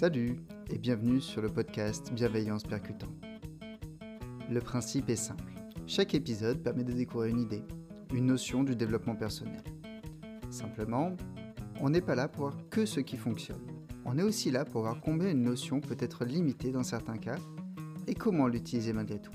[0.00, 0.36] Salut
[0.70, 3.08] et bienvenue sur le podcast Bienveillance Percutant.
[4.48, 5.52] Le principe est simple.
[5.88, 7.64] Chaque épisode permet de découvrir une idée,
[8.14, 9.60] une notion du développement personnel.
[10.50, 11.16] Simplement,
[11.80, 13.66] on n'est pas là pour voir que ce qui fonctionne.
[14.04, 17.38] On est aussi là pour voir combien une notion peut être limitée dans certains cas
[18.06, 19.34] et comment l'utiliser malgré tout.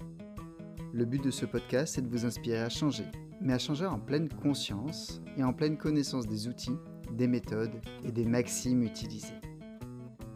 [0.94, 3.08] Le but de ce podcast est de vous inspirer à changer,
[3.42, 6.78] mais à changer en pleine conscience et en pleine connaissance des outils,
[7.12, 9.43] des méthodes et des maximes utilisées.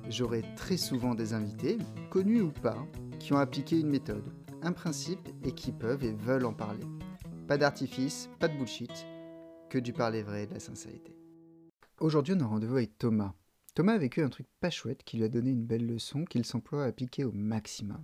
[0.10, 1.78] J'aurai très souvent des invités,
[2.10, 2.78] connus ou pas,
[3.20, 4.24] qui ont appliqué une méthode,
[4.62, 6.86] un principe et qui peuvent et veulent en parler.
[7.48, 9.06] Pas d'artifice, pas de bullshit,
[9.70, 11.14] que du parler vrai et de la sincérité.
[12.00, 13.34] Aujourd'hui, on a rendez-vous avec Thomas.
[13.76, 16.46] Thomas a vécu un truc pas chouette qui lui a donné une belle leçon qu'il
[16.46, 18.04] s'emploie à appliquer au maximum.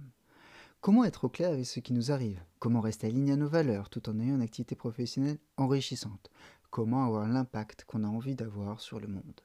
[0.82, 2.44] Comment être au clair avec ce qui nous arrive?
[2.60, 6.30] Comment rester aligné à nos valeurs tout en ayant une activité professionnelle enrichissante?
[6.70, 9.40] Comment avoir l'impact qu'on a envie d'avoir sur le monde?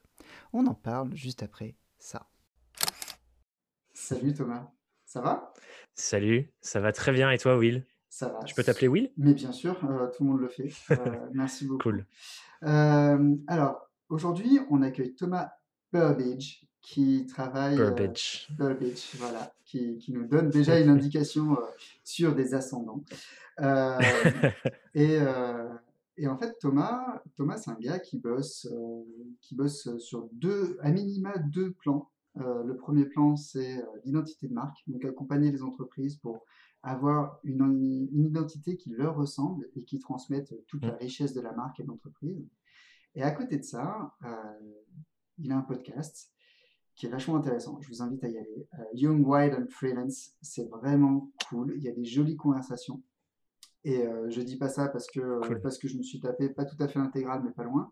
[0.51, 2.27] On en parle juste après ça.
[4.09, 4.71] Salut Thomas,
[5.05, 5.53] ça va?
[5.93, 7.85] Salut, ça va très bien et toi Will?
[8.09, 8.39] Ça va.
[8.47, 9.11] Je peux t'appeler Will?
[9.17, 10.71] Mais bien sûr, euh, tout le monde le fait.
[10.89, 10.95] Euh,
[11.35, 11.83] merci beaucoup.
[11.83, 12.07] Cool.
[12.63, 15.51] Euh, alors, aujourd'hui, on accueille Thomas
[15.93, 17.75] Burbage qui travaille.
[17.77, 18.47] Burbage.
[18.57, 21.55] Burbage, voilà, qui, qui, nous donne déjà une indication
[22.03, 23.03] sur des ascendants.
[24.95, 25.19] et,
[26.17, 28.67] et, en fait, Thomas, Thomas c'est un gars qui bosse,
[29.39, 34.47] qui bosse sur deux, à minima deux plans euh, le premier plan, c'est euh, l'identité
[34.47, 36.45] de marque, donc accompagner les entreprises pour
[36.81, 40.97] avoir une, identité qui leur ressemble et qui transmette toute la mmh.
[40.99, 42.47] richesse de la marque et de l'entreprise.
[43.15, 44.73] Et à côté de ça, euh,
[45.37, 46.31] il a un podcast
[46.95, 47.79] qui est vachement intéressant.
[47.81, 48.67] Je vous invite à y aller.
[48.93, 51.73] Young, Wild and Freelance, c'est vraiment cool.
[51.77, 53.01] Il y a des jolies conversations.
[53.85, 56.65] Et euh, je dis pas ça parce que, parce que je me suis tapé pas
[56.65, 57.91] tout à fait l'intégrale, mais pas loin.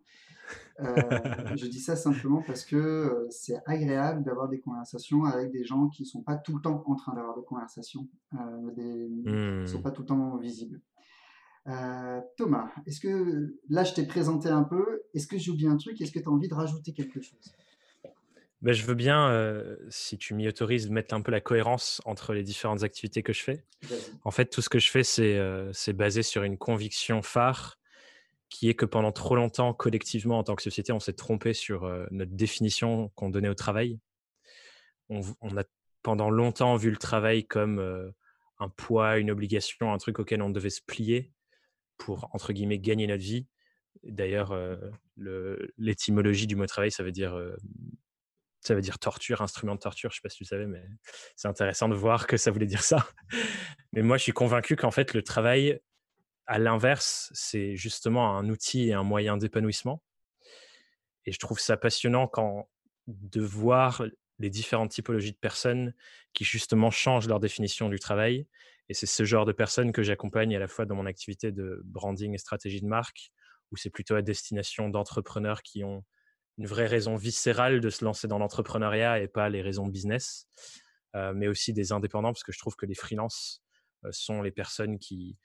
[0.79, 0.85] Euh,
[1.57, 5.87] je dis ça simplement parce que euh, c'est agréable d'avoir des conversations avec des gens
[5.87, 9.09] qui sont pas tout le temps en train d'avoir des conversations, euh, des,
[9.63, 9.67] mmh.
[9.67, 10.81] sont pas tout le temps visibles.
[12.37, 15.99] Thomas, est-ce que là je t'ai présenté un peu, est-ce que j'ai oublié un truc,
[15.99, 17.51] est-ce que tu as envie de rajouter quelque chose?
[18.61, 22.43] Bah, je veux bien, si tu m'y autorises, mettre un peu la cohérence entre les
[22.43, 23.63] différentes activités que je fais.
[24.23, 27.77] En fait, tout ce que je fais, c'est basé sur une conviction phare
[28.49, 31.87] qui est que pendant trop longtemps, collectivement, en tant que société, on s'est trompé sur
[32.11, 33.99] notre définition qu'on donnait au travail.
[35.09, 35.21] On,
[35.57, 35.63] a
[36.01, 38.13] pendant longtemps vu le travail comme
[38.59, 41.31] un poids, une obligation, un truc auquel on devait se plier
[41.97, 43.45] pour, entre guillemets, gagner notre vie.
[44.03, 44.57] D'ailleurs,
[45.77, 47.39] l'étymologie du mot travail, ça veut dire
[48.67, 50.83] ça veut dire torture, instrument de torture, je ne sais pas si tu savais, mais
[51.35, 53.07] c'est intéressant de voir que ça voulait dire ça.
[53.93, 55.79] Mais moi, je suis convaincu qu'en fait, le travail,
[56.45, 60.03] à l'inverse, c'est justement un outil et un moyen d'épanouissement.
[61.25, 62.69] Et je trouve ça passionnant quand
[63.07, 64.03] de voir
[64.39, 65.93] les différentes typologies de personnes
[66.33, 68.47] qui justement changent leur définition du travail.
[68.89, 71.81] Et c'est ce genre de personnes que j'accompagne à la fois dans mon activité de
[71.85, 73.31] branding et stratégie de marque,
[73.71, 76.03] où c'est plutôt à destination d'entrepreneurs qui ont
[76.57, 80.47] une vraie raison viscérale de se lancer dans l'entrepreneuriat et pas les raisons business,
[81.15, 83.61] euh, mais aussi des indépendants, parce que je trouve que les freelances
[84.05, 85.37] euh, sont les personnes qui,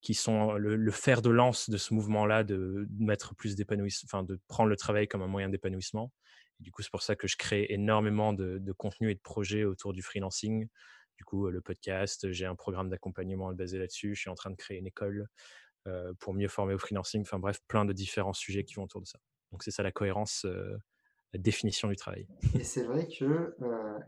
[0.00, 4.38] qui sont le, fer de lance de ce mouvement-là, de mettre plus d'épanouissement, enfin de
[4.48, 6.12] prendre le travail comme un moyen d'épanouissement.
[6.58, 9.64] Du coup, c'est pour ça que je crée énormément de, de contenu et de projets
[9.64, 10.68] autour du freelancing.
[11.16, 14.14] Du coup, le podcast, j'ai un programme d'accompagnement basé là-dessus.
[14.14, 15.26] Je suis en train de créer une école
[15.86, 17.22] euh, pour mieux former au freelancing.
[17.22, 19.18] Enfin bref, plein de différents sujets qui vont autour de ça.
[19.52, 20.46] Donc c'est ça la cohérence,
[21.32, 22.26] la définition du travail.
[22.54, 23.54] Et c'est vrai que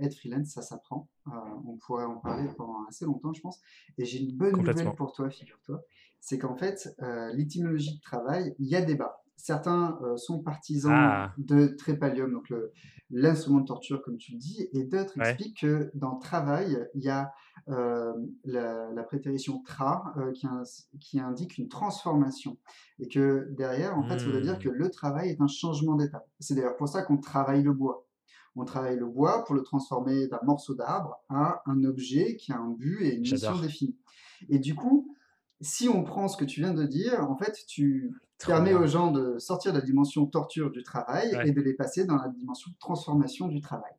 [0.01, 1.09] être freelance, ça s'apprend.
[1.27, 3.61] on pourrait en parler pendant assez longtemps, je pense.
[3.99, 5.83] Et j'ai une bonne nouvelle pour toi, figure-toi.
[6.21, 6.89] C'est qu'en fait,
[7.35, 9.22] l'étymologie de travail, il y a débat.
[9.43, 11.35] Certains euh, sont partisans ah.
[11.37, 12.55] de trépalium, donc
[13.11, 17.09] l'instrument de torture, comme tu le dis, et d'autres expliquent que dans travail, il y
[17.09, 17.33] a
[17.69, 18.13] euh,
[18.45, 20.47] la, préterition tra euh, qui,
[21.01, 22.57] qui, indique une transformation.
[23.01, 24.75] Et que derrière, en fait, ça veut dire que mmh.
[24.75, 26.25] le travail est un changement d'état.
[26.39, 28.07] C'est d'ailleurs pour ça qu'on travaille le bois.
[28.55, 32.59] On travaille le bois pour le transformer d'un morceau d'arbre à un objet qui a
[32.59, 33.99] un but et une mission définie.
[34.49, 35.12] Et du coup,
[35.63, 38.13] si on prend ce que tu viens de dire, en fait, tu
[38.45, 42.05] permets aux gens de sortir de la dimension torture du travail et de les passer
[42.05, 43.93] dans la dimension transformation du travail.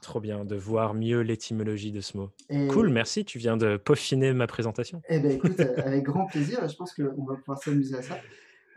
[0.00, 2.30] Trop bien de voir mieux l'étymologie de ce mot.
[2.70, 3.24] Cool, merci.
[3.24, 5.00] Tu viens de peaufiner ma présentation.
[5.08, 6.66] Eh bien, écoute, avec grand plaisir.
[6.68, 8.18] Je pense qu'on va pouvoir s'amuser à ça.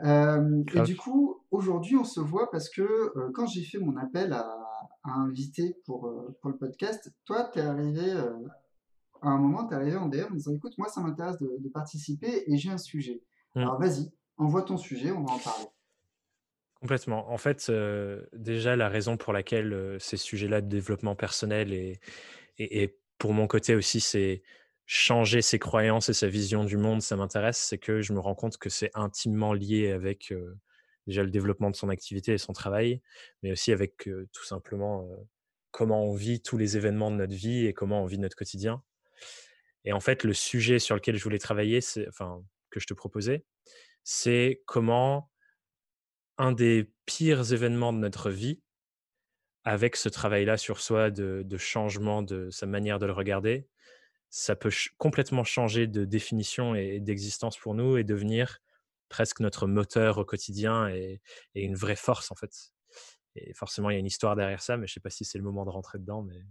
[0.01, 3.95] Euh, et du coup, aujourd'hui, on se voit parce que euh, quand j'ai fait mon
[3.97, 4.45] appel à,
[5.03, 8.13] inviter pour, euh, pour le podcast, toi, tu es arrivé
[9.25, 11.69] à un moment, tu es arrivé en DM en disant écoute, moi, ça m'intéresse de,
[11.69, 13.21] participer et j'ai un sujet.
[13.55, 13.59] Mmh.
[13.59, 15.65] Alors, vas-y, envoie ton sujet, on va en parler.
[16.79, 17.31] Complètement.
[17.31, 17.71] En fait,
[18.33, 21.99] déjà, la raison pour laquelle ces sujets-là de développement personnel et,
[22.59, 24.43] et, pour mon côté aussi, c'est
[24.85, 28.35] changer ses croyances et sa vision du monde, ça m'intéresse, c'est que je me rends
[28.35, 30.33] compte que c'est intimement lié avec
[31.07, 33.01] déjà le développement de son activité et son travail,
[33.41, 35.07] mais aussi avec tout simplement
[35.71, 38.83] comment on vit tous les événements de notre vie et comment on vit notre quotidien.
[39.85, 43.45] Et en fait, le sujet sur lequel je voulais travailler, enfin, que je te proposais,
[44.03, 45.31] c'est comment
[46.37, 48.61] un des pires événements de notre vie,
[49.63, 53.67] avec ce travail-là sur soi de, changement de sa manière de le regarder,
[54.29, 58.59] ça peut complètement changer de définition et d'existence pour nous et devenir
[59.09, 61.21] presque notre moteur au quotidien et,
[61.55, 62.73] une vraie force en fait.
[63.35, 65.25] Et forcément, il y a une histoire derrière ça, mais je ne sais pas si
[65.25, 66.21] c'est le moment de rentrer dedans.
[66.21, 66.41] Mais...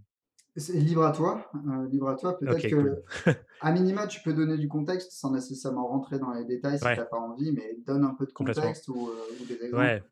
[0.57, 2.39] C'est libre à toi, euh, libre à toi.
[2.39, 3.03] Peut-être que,
[3.61, 6.95] à minima, tu peux donner du contexte sans nécessairement rentrer dans les détails si tu
[6.95, 9.75] n'as pas envie, mais donne un peu de contexte ou, euh, des exemples.
[9.75, 10.03] Ouais.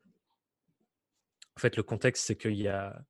[1.56, 3.00] En fait, le contexte, c'est qu'il y a,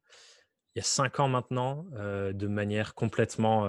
[0.74, 3.68] il y a cinq ans maintenant, euh, de manière complètement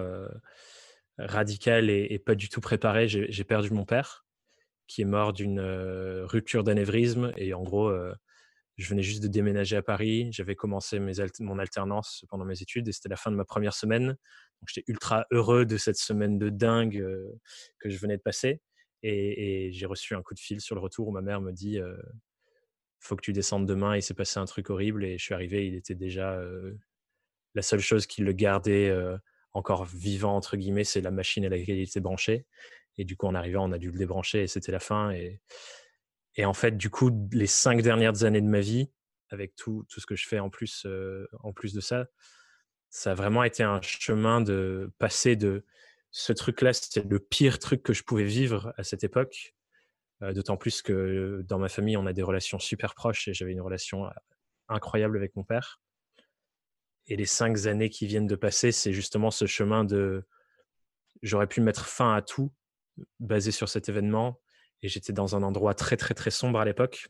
[1.17, 4.25] radicale et, pas du tout préparée, j'ai perdu mon père,
[4.85, 5.61] qui est mort d'une
[6.25, 7.31] rupture d'anévrisme.
[7.37, 7.89] Et en gros,
[8.77, 10.29] je venais juste de déménager à Paris.
[10.31, 10.99] J'avais commencé
[11.39, 14.07] mon alternance pendant mes études et c'était la fin de ma première semaine.
[14.07, 17.05] Donc j'étais ultra heureux de cette semaine de dingue
[17.79, 18.61] que je venais de passer.
[19.03, 21.79] Et, j'ai reçu un coup de fil sur le retour où ma mère me dit
[22.99, 23.95] Faut que tu descendes demain.
[23.95, 25.05] Il s'est passé un truc horrible.
[25.05, 26.41] Et je suis arrivé, il était déjà.
[27.53, 28.93] la seule chose qui le gardait
[29.53, 32.45] encore vivant, entre guillemets, c'est la machine à laquelle il était branché.
[32.97, 35.11] Et du coup, en arrivant, on a dû le débrancher et c'était la fin.
[35.11, 35.39] Et,
[36.35, 38.89] et en fait, du coup, les cinq dernières années de ma vie,
[39.29, 40.85] avec tout, tout ce que je fais en plus,
[41.41, 42.07] en plus de ça,
[42.89, 45.65] ça a vraiment été un chemin de passer de
[46.11, 49.53] ce truc-là, c'était le pire truc que je pouvais vivre à cette époque.
[50.21, 53.59] D'autant plus que dans ma famille, on a des relations super proches et j'avais une
[53.59, 54.09] relation
[54.69, 55.81] incroyable avec mon père.
[57.07, 60.25] Et les cinq années qui viennent de passer, c'est justement ce chemin de
[61.21, 62.53] j'aurais pu mettre fin à tout
[63.19, 64.39] basé sur cet événement
[64.81, 67.07] et j'étais dans un endroit très, très, très sombre à l'époque.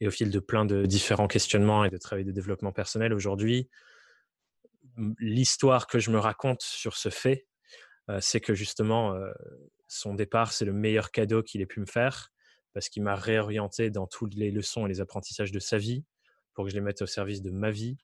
[0.00, 3.68] Et au fil de plein de différents questionnements et de travail de développement personnel, aujourd'hui,
[5.18, 7.46] l'histoire que je me raconte sur ce fait,
[8.08, 9.30] euh, c'est que justement, euh,
[9.88, 12.32] son départ, c'est le meilleur cadeau qu'il ait pu me faire
[12.72, 16.04] parce qu'il m'a réorienté dans toutes les leçons et les apprentissages de sa vie
[16.54, 17.98] pour que je les mette au service de ma vie.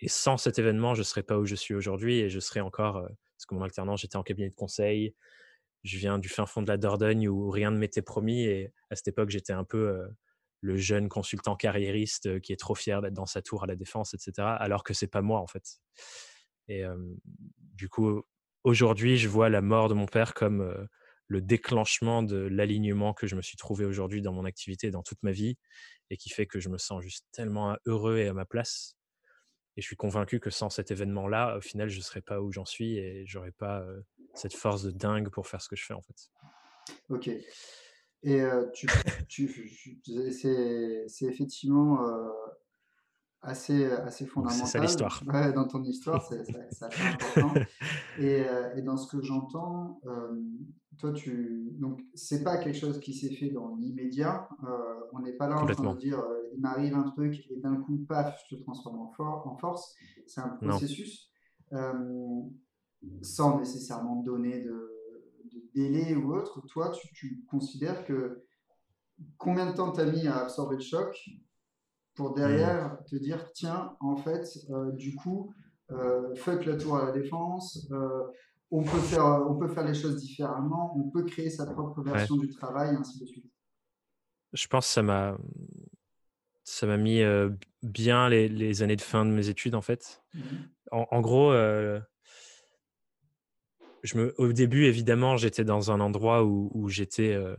[0.00, 2.60] Et sans cet événement, je ne serais pas où je suis aujourd'hui et je serais
[2.60, 5.14] encore, euh, parce que mon alternance, j'étais en cabinet de conseil,
[5.82, 8.44] je viens du fin fond de la Dordogne où rien ne m'était promis.
[8.44, 10.00] Et à cette époque, j'étais un peu
[10.60, 14.14] le jeune consultant carriériste qui est trop fier d'être dans sa tour à la défense,
[14.14, 14.46] etc.
[14.58, 15.80] Alors que c'est pas moi, en fait.
[16.68, 16.84] Et
[17.74, 18.22] du coup,
[18.64, 20.88] aujourd'hui, je vois la mort de mon père comme
[21.26, 25.22] le déclenchement de l'alignement que je me suis trouvé aujourd'hui dans mon activité, dans toute
[25.22, 25.56] ma vie,
[26.10, 28.96] et qui fait que je me sens juste tellement heureux et à ma place.
[29.76, 32.52] Et je suis convaincu que sans cet événement-là, au final, je ne serais pas où
[32.52, 33.82] j'en suis et j'aurais pas
[34.34, 36.30] cette force de dingue pour faire ce que je fais en fait.
[37.08, 37.30] Ok.
[38.24, 38.42] Et
[38.72, 38.86] tu,
[39.28, 41.98] tu, c'est effectivement
[43.40, 44.66] assez, assez fondamental.
[44.66, 45.22] C'est ça l'histoire.
[45.26, 47.54] Ouais, dans ton histoire, c'est assez important.
[48.18, 48.44] et,
[48.76, 50.00] et, dans ce que j'entends,
[50.98, 54.48] toi, tu donc c'est pas quelque chose qui s'est fait dans l'immédiat.
[55.12, 56.22] on n'est pas là en train de dire
[56.54, 59.94] il m'arrive un truc et d'un coup, paf, je te transforme en, en force.
[60.26, 61.32] C'est un processus
[63.22, 64.88] sans nécessairement donner de,
[65.74, 68.44] délai ou autre, toi, tu, considères que
[69.38, 71.18] combien de temps tu as mis à absorber le choc
[72.14, 75.54] pour derrière te dire, tiens, en fait, euh, du coup,
[75.90, 78.24] euh, fuck la tour à la défense, euh,
[78.70, 82.36] on, peut faire, on peut faire les choses différemment, on peut créer sa propre version
[82.36, 83.50] du travail, et ainsi de suite.
[84.52, 85.38] Je pense que ça m'a
[86.64, 87.22] ça m'a mis
[87.82, 90.22] bien les, années de fin de mes études en fait.
[90.34, 90.40] Mmh
[90.90, 91.52] en, en, gros,
[94.16, 97.56] me, au début, évidemment, j'étais dans un endroit où, j'étais, euh,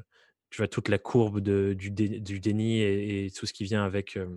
[0.50, 4.18] tu vois, toute la courbe de, du, du, déni et, tout ce qui vient avec,
[4.18, 4.28] euh,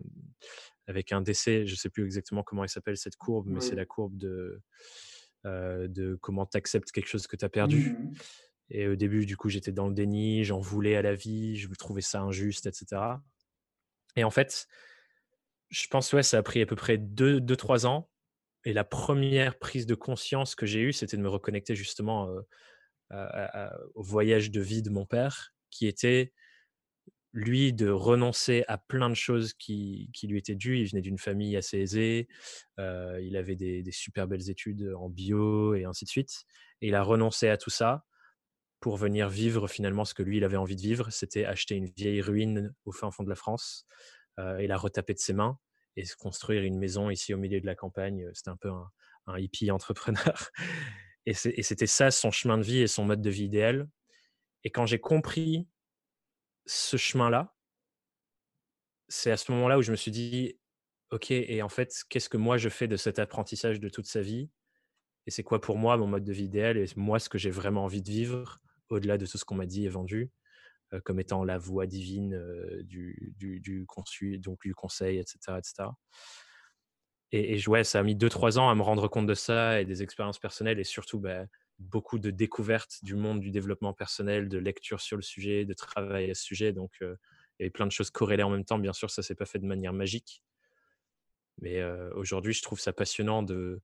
[0.87, 1.67] avec un décès.
[1.67, 4.61] Je ne sais plus exactement comment elle s'appelle cette courbe, mais c'est la courbe de,
[5.45, 7.97] euh, de comment tu acceptes quelque chose que tu as perdu.
[7.99, 8.13] Mmh
[8.69, 11.69] et au début, du coup, j'étais dans le déni, j'en voulais à la vie, je
[11.75, 13.01] trouvais ça injuste, etc.
[14.17, 14.67] Et en fait,
[15.69, 18.11] je pense, ouais, ça a pris à peu près 2-3 ans
[18.67, 22.29] et la première prise de conscience que j'ai eue, c'était de me reconnecter justement
[23.13, 26.33] au voyage de vie de mon père, qui était,
[27.33, 30.81] lui, de renoncer à plein de choses qui, lui étaient dues.
[30.81, 32.27] Il venait d'une famille assez aisée,
[32.77, 36.45] il avait des, super belles études en bio et ainsi de suite.
[36.81, 38.05] Et il a renoncé à tout ça
[38.81, 41.09] pour venir vivre finalement ce que lui, il avait envie de vivre.
[41.11, 43.87] C'était acheter une vieille ruine au fin fond de la France
[44.39, 45.57] et la retaper de ses mains
[45.97, 48.29] et se construire une maison ici au milieu de la campagne.
[48.35, 48.71] C'était un peu
[49.27, 50.51] un, hippie entrepreneur.
[51.29, 53.89] Et c'était ça son chemin de vie et son mode de vie idéal.
[54.63, 55.67] Et quand j'ai compris
[56.67, 57.53] ce chemin-là,
[59.09, 60.57] c'est à ce moment-là où je me suis dit,
[61.11, 64.21] OK, et en fait, qu'est-ce que moi je fais de cet apprentissage de toute sa
[64.21, 64.51] vie
[65.27, 67.51] Et c'est quoi pour moi mon mode de vie idéal Et moi, ce que j'ai
[67.51, 70.31] vraiment envie de vivre, au-delà de tout ce qu'on m'a dit et vendu,
[71.05, 72.39] comme étant la voix divine
[72.85, 73.87] du, du, du,
[74.39, 75.59] donc du conseil, etc.
[75.59, 75.89] etc.
[77.33, 79.85] Et, et ouais, ça a mis 2-3 ans à me rendre compte de ça et
[79.85, 81.47] des expériences personnelles et surtout bah,
[81.79, 86.31] beaucoup de découvertes du monde du développement personnel, de lecture sur le sujet, de travail
[86.31, 86.73] à ce sujet.
[86.73, 86.93] Donc,
[87.59, 88.79] il y plein de choses corrélées en même temps.
[88.79, 90.43] Bien sûr, ça s'est pas fait de manière magique.
[91.59, 91.83] Mais
[92.15, 93.81] aujourd'hui, je trouve ça passionnant de,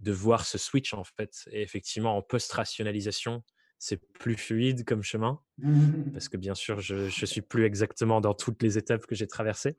[0.00, 1.44] de voir ce switch en fait.
[1.50, 3.42] Et effectivement, en post-rationalisation,
[3.78, 5.40] c'est plus fluide comme chemin.
[6.12, 9.26] parce que bien sûr, je ne suis plus exactement dans toutes les étapes que j'ai
[9.26, 9.76] traversées.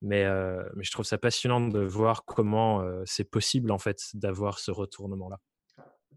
[0.00, 0.26] Mais,
[0.76, 5.40] mais, je trouve ça passionnant de voir comment c'est possible en fait d'avoir ce retournement-là.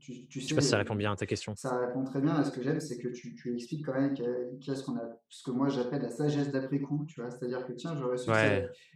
[0.01, 1.55] Tu, sais, je sais pas si ça répond bien à ta question.
[1.55, 2.41] Ça répond très bien.
[2.41, 4.83] Et ce que j'aime, c'est que tu, tu, expliques quand même qu'il y a ce,
[4.83, 7.05] qu'on a, ce que moi j'appelle la sagesse d'après-coup.
[7.07, 8.31] Tu vois, c'est-à-dire que tiens, j'aurais su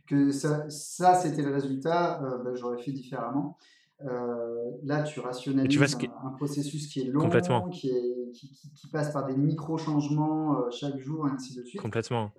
[0.07, 3.55] que ça, ça c'était le résultat, ben, j'aurais fait différemment.
[4.01, 7.29] Euh, là, tu rationalises un, processus qui est long,
[7.69, 11.81] Qui, est, qui, qui, passe par des micro-changements euh, chaque jour, et ainsi de suite.
[11.81, 12.33] Complètement.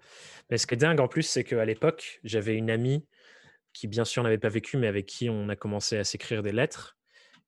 [0.50, 3.06] Mais ce qui est dingue en plus, c'est qu'à l'époque, j'avais une amie
[3.72, 6.52] qui, bien sûr, n'avait pas vécu, mais avec qui on a commencé à s'écrire des
[6.52, 6.98] lettres.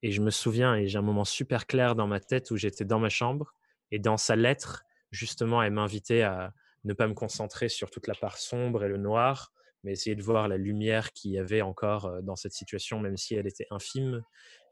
[0.03, 2.85] Et je me souviens, et j'ai un moment super clair dans ma tête où j'étais
[2.85, 3.55] dans ma chambre,
[3.91, 8.15] et dans sa lettre, justement, elle m'invitait à ne pas me concentrer sur toute la
[8.15, 9.53] part sombre et le noir,
[9.85, 13.35] mais essayer de voir la lumière qu'il y avait encore dans cette situation, même si
[13.35, 14.23] elle était infime.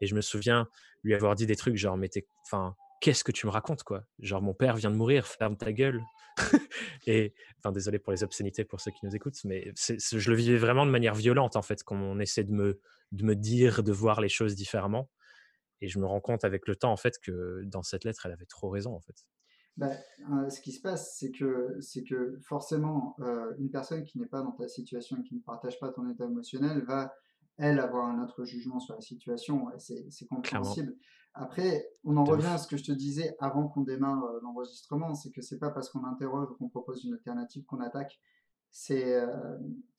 [0.01, 0.67] Et je me souviens
[1.03, 2.09] lui avoir dit des trucs genre, mais
[2.45, 4.03] enfin, qu'est-ce que tu me racontes, quoi?
[4.19, 6.01] Genre, mon père vient de mourir, ferme ta gueule.
[7.07, 10.57] et, enfin, désolé pour les obscénités pour ceux qui nous écoutent, mais je le vivais
[10.57, 13.91] vraiment de manière violente, en fait, quand on essaie de me, de me dire, de
[13.91, 15.09] voir les choses différemment.
[15.81, 18.31] Et je me rends compte avec le temps, en fait, que dans cette lettre, elle
[18.31, 19.25] avait trop raison, en fait.
[19.77, 19.91] Bah,
[20.31, 24.25] euh, ce qui se passe, c'est que, c'est que forcément, euh, une personne qui n'est
[24.25, 27.13] pas dans ta situation et qui ne partage pas ton état émotionnel va,
[27.57, 29.67] elle, avoir un autre jugement sur la situation.
[29.77, 30.95] c'est, c'est compréhensible.
[31.35, 35.13] Après, on en revient à ce que je te disais avant qu'on démarre euh, l'enregistrement,
[35.13, 38.19] c'est que c'est pas parce qu'on interroge ou qu'on propose une alternative qu'on attaque.
[38.71, 39.23] C'est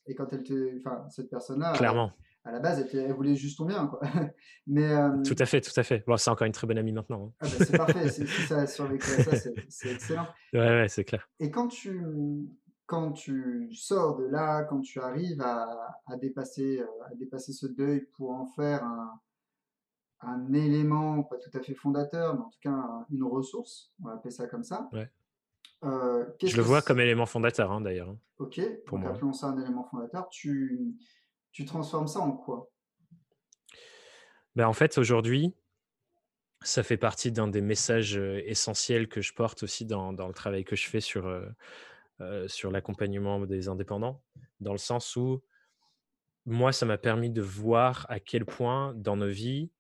[0.07, 2.13] et quand elle te, enfin, cette personne-là, clairement
[2.49, 3.87] à la base, elle, voulait juste ton bien.
[3.87, 4.00] Quoi.
[4.67, 4.90] Mais,
[5.25, 6.02] tout à fait, tout à fait.
[6.07, 7.26] Bon, c'est encore une très bonne amie maintenant.
[7.26, 7.33] Hein.
[7.40, 10.26] Ah bah, c'est parfait, si ça a survécu à ça, c'est excellent.
[10.52, 11.28] Ouais, ouais, c'est clair.
[11.40, 12.02] Et quand tu,
[12.87, 18.07] quand tu sors de là, quand tu arrives à, à dépasser, à dépasser ce deuil
[18.17, 19.21] pour en faire un,
[20.21, 24.14] un élément, pas tout à fait fondateur, mais en tout cas une ressource, on va
[24.14, 24.88] appeler ça comme ça.
[24.93, 25.11] Ouais.
[25.85, 28.09] Euh, je le vois comme élément fondateur, hein, d'ailleurs.
[28.09, 30.28] Hein, ok, pour donc appelons ça un élément fondateur.
[30.28, 30.97] Tu,
[31.65, 32.71] tu ça en quoi?
[34.57, 35.55] Ben En fait, aujourd'hui,
[36.62, 40.65] ça fait partie d'un des messages essentiels que je porte aussi dans, dans le travail
[40.65, 41.27] que je fais sur,
[42.21, 44.21] euh, sur l'accompagnement des indépendants,
[44.61, 45.41] dans le sens où
[46.47, 49.71] moi, ça m'a permis de voir à quel point dans nos vies,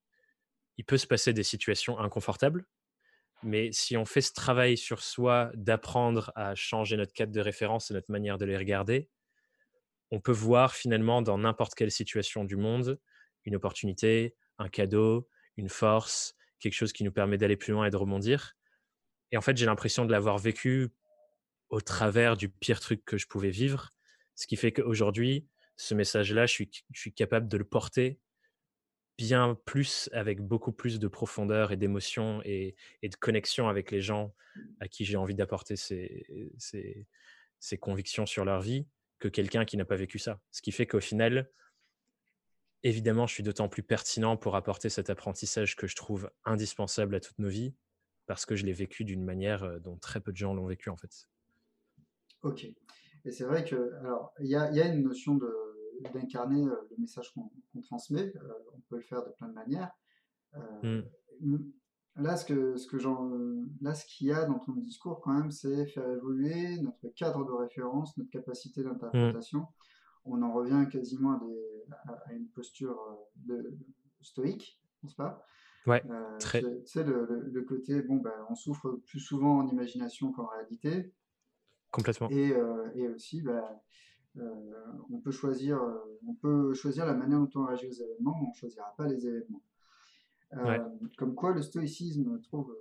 [0.76, 2.66] il peut se passer des situations inconfortables.
[3.42, 7.90] Mais si on fait ce travail sur soi, d'apprendre à changer notre cadre de référence
[7.90, 9.08] et notre manière de les regarder,
[10.10, 12.98] on peut voir finalement dans n'importe quelle situation du monde
[13.44, 17.90] une opportunité, un cadeau, une force, quelque chose qui nous permet d'aller plus loin et
[17.90, 18.56] de rebondir.
[19.32, 20.88] Et en fait, j'ai l'impression de l'avoir vécu
[21.70, 23.90] au travers du pire truc que je pouvais vivre,
[24.34, 25.46] ce qui fait qu'aujourd'hui,
[25.76, 28.18] ce message-là, je suis, capable de le porter
[29.16, 34.34] bien plus, avec beaucoup plus de profondeur et d'émotion et, de connexion avec les gens
[34.80, 37.06] à qui j'ai envie d'apporter ces
[37.80, 38.86] convictions sur leur vie
[39.18, 40.40] que quelqu'un qui n'a pas vécu ça.
[40.50, 41.50] Ce qui fait qu'au final,
[42.82, 47.20] évidemment, je suis d'autant plus pertinent pour apporter cet apprentissage que je trouve indispensable à
[47.20, 47.74] toutes nos vies,
[48.26, 50.90] parce que je l'ai vécu d'une manière euh, dont très peu de gens l'ont vécu
[50.90, 51.28] en fait.
[52.42, 52.64] Ok.
[53.24, 55.38] Et c'est vrai que, alors, il y a, une notion
[56.14, 57.50] d'incarner euh, le message qu'on
[57.82, 58.32] transmet.
[58.36, 59.90] Euh, on peut le faire de plein de manières.
[60.82, 61.00] Mmh.
[62.18, 62.96] Là, ce que, ce que
[63.80, 67.44] là, ce qu'il y a dans ton discours, quand même, c'est faire évoluer notre cadre
[67.44, 69.60] de référence, notre capacité d'interprétation.
[69.60, 69.66] Mm.
[70.24, 71.84] On en revient quasiment à, des,
[72.26, 72.98] à, une posture
[73.48, 73.78] euh, de,
[74.20, 75.46] stoïque, n'est-ce pas?
[75.86, 76.60] Ouais, euh, très.
[76.60, 81.14] Tu sais, le, le, côté, bon, ben, on souffre plus souvent en imagination qu'en réalité.
[81.92, 82.28] Complètement.
[82.30, 83.64] Et, euh, et aussi, ben,
[85.08, 85.80] on, peut choisir,
[86.26, 89.06] on peut choisir la manière dont on réagit aux événements, mais on ne choisira pas
[89.06, 89.62] les événements.
[90.56, 90.78] Euh,
[91.16, 92.74] comme quoi le stoïcisme trouve,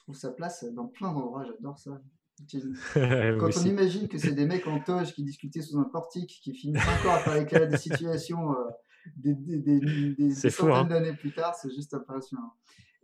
[0.00, 2.00] trouve sa place dans plein d'endroits, j'adore ça.
[2.94, 6.54] Quand on imagine que c'est des mecs en toge qui discutaient sous un portique, qui
[6.54, 8.70] finissent encore à faire éclairer des situations euh,
[9.16, 9.58] des, des,
[10.14, 10.84] des, centaines hein.
[10.84, 12.54] d'années plus tard, c'est juste impressionnant.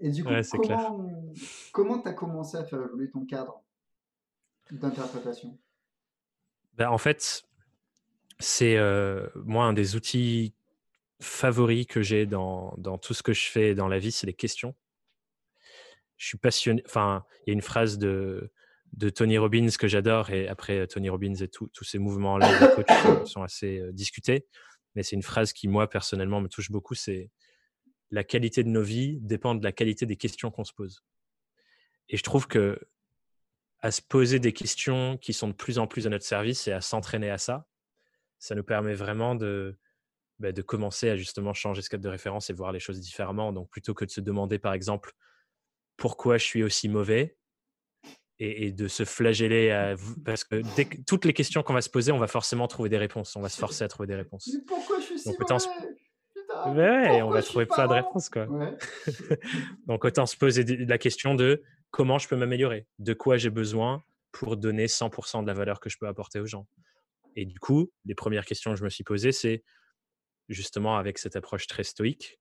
[0.00, 0.30] Et du coup,
[1.72, 3.62] comment tu as commencé à faire évoluer ton cadre
[4.70, 5.58] d'interprétation?
[6.74, 7.44] Ben, En fait,
[8.38, 10.54] c'est euh, moi un des outils
[11.20, 14.34] favoris que j'ai dans, dans, tout ce que je fais dans la vie, c'est les
[14.34, 14.74] questions.
[16.16, 16.82] Je suis passionné.
[16.86, 18.52] Enfin, il y a une phrase de,
[18.92, 23.28] de Tony Robbins que j'adore, et après Tony Robbins et tous ces mouvements-là de coach
[23.28, 24.46] sont assez euh, discutés.
[24.94, 26.94] Mais c'est une phrase qui, moi, personnellement, me touche beaucoup.
[26.94, 27.30] C'est
[28.10, 31.04] la qualité de nos vies dépend de la qualité des questions qu'on se pose.
[32.08, 32.80] Et je trouve que
[33.80, 36.72] à se poser des questions qui sont de plus en plus à notre service et
[36.72, 37.68] à s'entraîner à ça,
[38.40, 39.78] ça nous permet vraiment de,
[40.38, 43.52] bah, de commencer à justement changer ce cadre de référence et voir les choses différemment.
[43.52, 45.12] Donc plutôt que de se demander par exemple
[45.96, 47.36] pourquoi je suis aussi mauvais
[48.40, 50.62] et, de se flageller à, parce que
[51.04, 53.34] toutes les questions qu'on va se poser, on va forcément trouver des réponses.
[53.34, 54.48] On va se forcer à trouver des réponses.
[54.52, 55.28] Mais pourquoi je suis si
[56.66, 58.28] ouais, on va trouver plein de réponses.
[58.28, 58.46] Quoi.
[59.86, 64.02] Donc, autant se poser la question de comment je peux m'améliorer, de quoi j'ai besoin
[64.32, 66.66] pour donner 100% de la valeur que je peux apporter aux gens.
[67.34, 69.64] Et du coup, les premières questions que je me suis posées, c'est
[70.48, 72.38] justement avec cette approche très stoïque,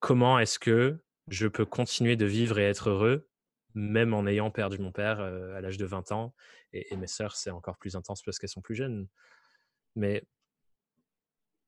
[0.00, 3.28] comment est-ce que je peux continuer de vivre et être heureux,
[3.74, 6.34] même en ayant perdu mon père euh, à l'âge de 20 ans,
[6.72, 9.08] et, mes sœurs, c'est encore plus intense parce qu'elles sont plus jeunes.
[9.96, 10.22] Mais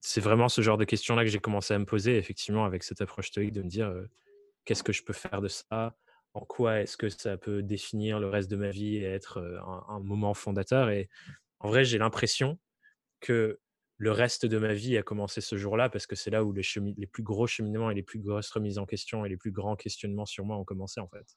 [0.01, 3.01] c'est vraiment ce genre de questions-là que j'ai commencé à me poser, effectivement, avec cette
[3.01, 3.93] approche stoïque, de me dire
[4.65, 5.97] qu'est-ce que je peux faire de ça?
[6.35, 9.39] En quoi est-ce que ça peut définir le reste de ma vie et être
[9.89, 11.09] un, moment fondateur Et
[11.59, 12.59] en vrai, j'ai l'impression
[13.21, 13.59] que
[14.01, 16.63] le reste de ma vie a commencé ce jour-là parce que c'est là où les,
[16.97, 19.77] les plus gros cheminements et les plus grosses remises en question et les plus grands
[19.77, 21.37] questionnements sur moi ont commencé, en fait.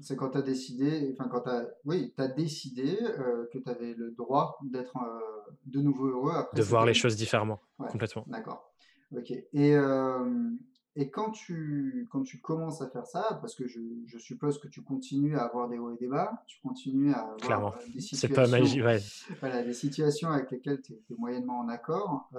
[0.00, 3.94] C'est quand tu as décidé, enfin quand as, oui, as décidé euh, que tu avais
[3.94, 6.58] le droit d'être euh, de nouveau heureux après.
[6.58, 8.24] De voir les choses différemment, complètement.
[8.26, 8.74] D'accord.
[9.16, 9.30] Ok.
[9.30, 10.50] Et, euh,
[10.96, 14.68] et quand, tu, quand tu commences à faire ça, parce que je, je, suppose que
[14.68, 17.74] tu continues à avoir des hauts et des bas, tu continues à avoir Clairement.
[17.92, 18.28] des situations.
[18.28, 19.00] C'est pas magique, ouais.
[19.40, 22.30] Voilà, des situations avec lesquelles tu es, moyennement en accord.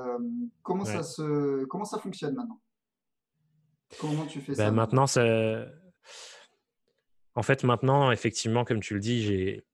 [0.63, 2.61] comment, ça se, comment ça fonctionne maintenant?
[3.99, 4.71] Comment tu fais ben, ça?
[4.71, 5.65] Maintenant, ça
[7.35, 9.65] en fait, maintenant, effectivement, comme tu le dis, j'ai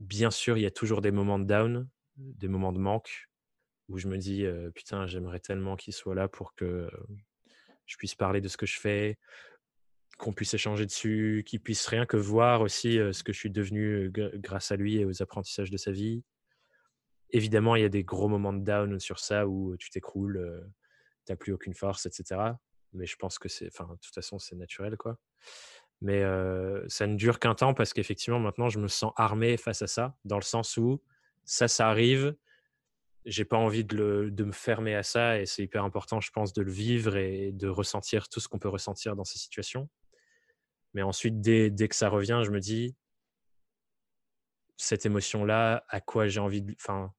[0.00, 3.30] bien sûr, il y a toujours des moments de down, des moments de manque,
[3.88, 6.90] où je me dis, putain, j'aimerais tellement qu'il soit là pour que
[7.86, 9.18] je puisse parler de ce que je fais,
[10.18, 14.10] qu'on puisse échanger dessus, qu'il puisse rien que voir aussi ce que je suis devenu
[14.10, 16.24] grâce à lui et aux apprentissages de sa vie.
[17.30, 20.64] Évidemment, il y a des gros moments de down sur ça où tu t'écroules,
[21.26, 22.40] tu n'as plus aucune force, etc.
[22.92, 25.18] Mais je pense que c'est, enfin, de toute façon, c'est naturel, quoi.
[26.00, 26.22] Mais
[26.88, 30.16] ça ne dure qu'un temps parce qu'effectivement, maintenant, je me sens armé face à ça,
[30.24, 31.02] dans le sens où
[31.44, 32.34] ça, ça arrive.
[33.26, 36.52] J'ai pas envie de, de, me fermer à ça et c'est hyper important, je pense,
[36.52, 39.88] de le vivre et de ressentir tout ce qu'on peut ressentir dans ces situations.
[40.94, 42.94] Mais ensuite, dès, dès que ça revient, je me dis,
[44.76, 47.12] cette émotion-là, à quoi j'ai envie de, enfin,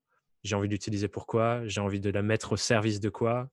[0.44, 3.50] j'ai envie d'utiliser pourquoi, j'ai envie de la mettre au service de quoi?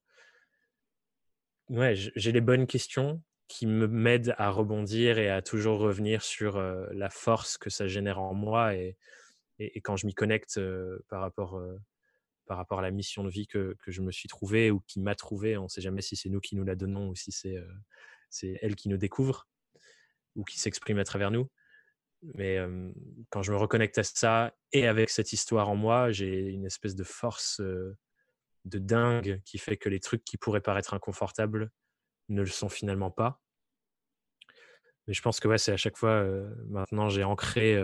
[1.70, 6.58] Ouais, j'ai les bonnes questions qui me m'aide à rebondir et à toujours revenir sur
[6.58, 8.96] la force que ça génère en moi et,
[9.58, 10.60] et, quand je m'y connecte
[11.08, 11.60] par, rapport,
[12.46, 15.00] par rapport à la mission de vie que, que je me suis trouvée ou qui
[15.00, 15.56] m'a trouvée.
[15.56, 17.56] On ne sait jamais si c'est nous qui nous la donnons ou si c'est
[18.30, 19.46] c'est elle qui nous découvre
[20.34, 21.48] ou qui s'exprime à travers nous.
[22.34, 22.58] Mais
[23.30, 26.94] quand je me reconnecte à ça et avec cette histoire en moi, j'ai une espèce
[26.94, 31.70] de force de dingue qui fait que les trucs qui pourraient paraître inconfortables
[32.28, 33.40] ne le sont finalement pas.
[35.06, 36.24] Mais je pense que ouais, c'est à chaque fois,
[36.66, 37.78] maintenant, j'ai ancré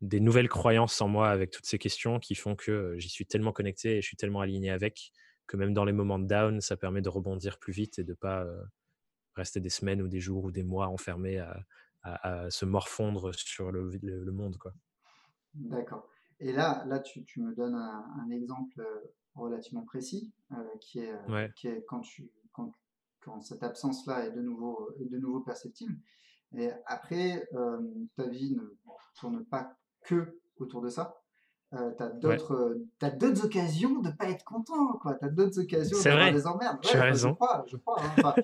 [0.00, 3.52] des nouvelles croyances en moi avec toutes ces questions qui font que j'y suis tellement
[3.52, 5.12] connecté et je suis tellement aligné avec
[5.46, 8.12] que même dans les moments de down, ça permet de rebondir plus vite et de
[8.12, 8.46] ne pas
[9.34, 11.38] rester des semaines ou des jours ou des mois enfermés
[12.02, 14.56] à, se morfondre sur le, monde.
[14.56, 14.72] Quoi.
[15.54, 16.08] D'accord.
[16.38, 18.86] Et là, là tu, tu me donnes un, exemple
[19.34, 20.32] relativement précis
[20.80, 21.12] qui, est,
[21.56, 22.72] qui est quand tu, quand
[23.20, 25.96] quand cette absence-là est de nouveau, est de nouveau perceptible.
[26.52, 27.78] Et après, euh,
[28.16, 28.62] ta vie ne
[29.14, 29.76] tourne pas
[30.10, 31.16] que autour de ça.
[31.72, 32.76] Euh, tu as d'autres
[33.16, 35.14] d'autres occasions de ne pas être content quoi.
[35.14, 36.80] Tu as d'autres occasions d'avoir des emmerdes.
[36.82, 37.28] Tu as raison.
[37.28, 38.34] je crois, je crois hein.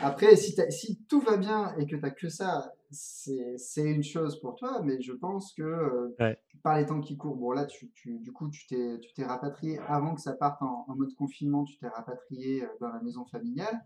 [0.00, 4.54] après si, si, tout va bien et que tu que ça c'est une chose pour
[4.54, 8.20] toi mais je pense que euh, par les temps qui courent bon là tu, tu
[8.20, 11.88] du coup tu t'es rapatrié avant que ça parte en, en mode confinement tu t'es
[11.88, 13.82] rapatrié euh, dans la maison familiale.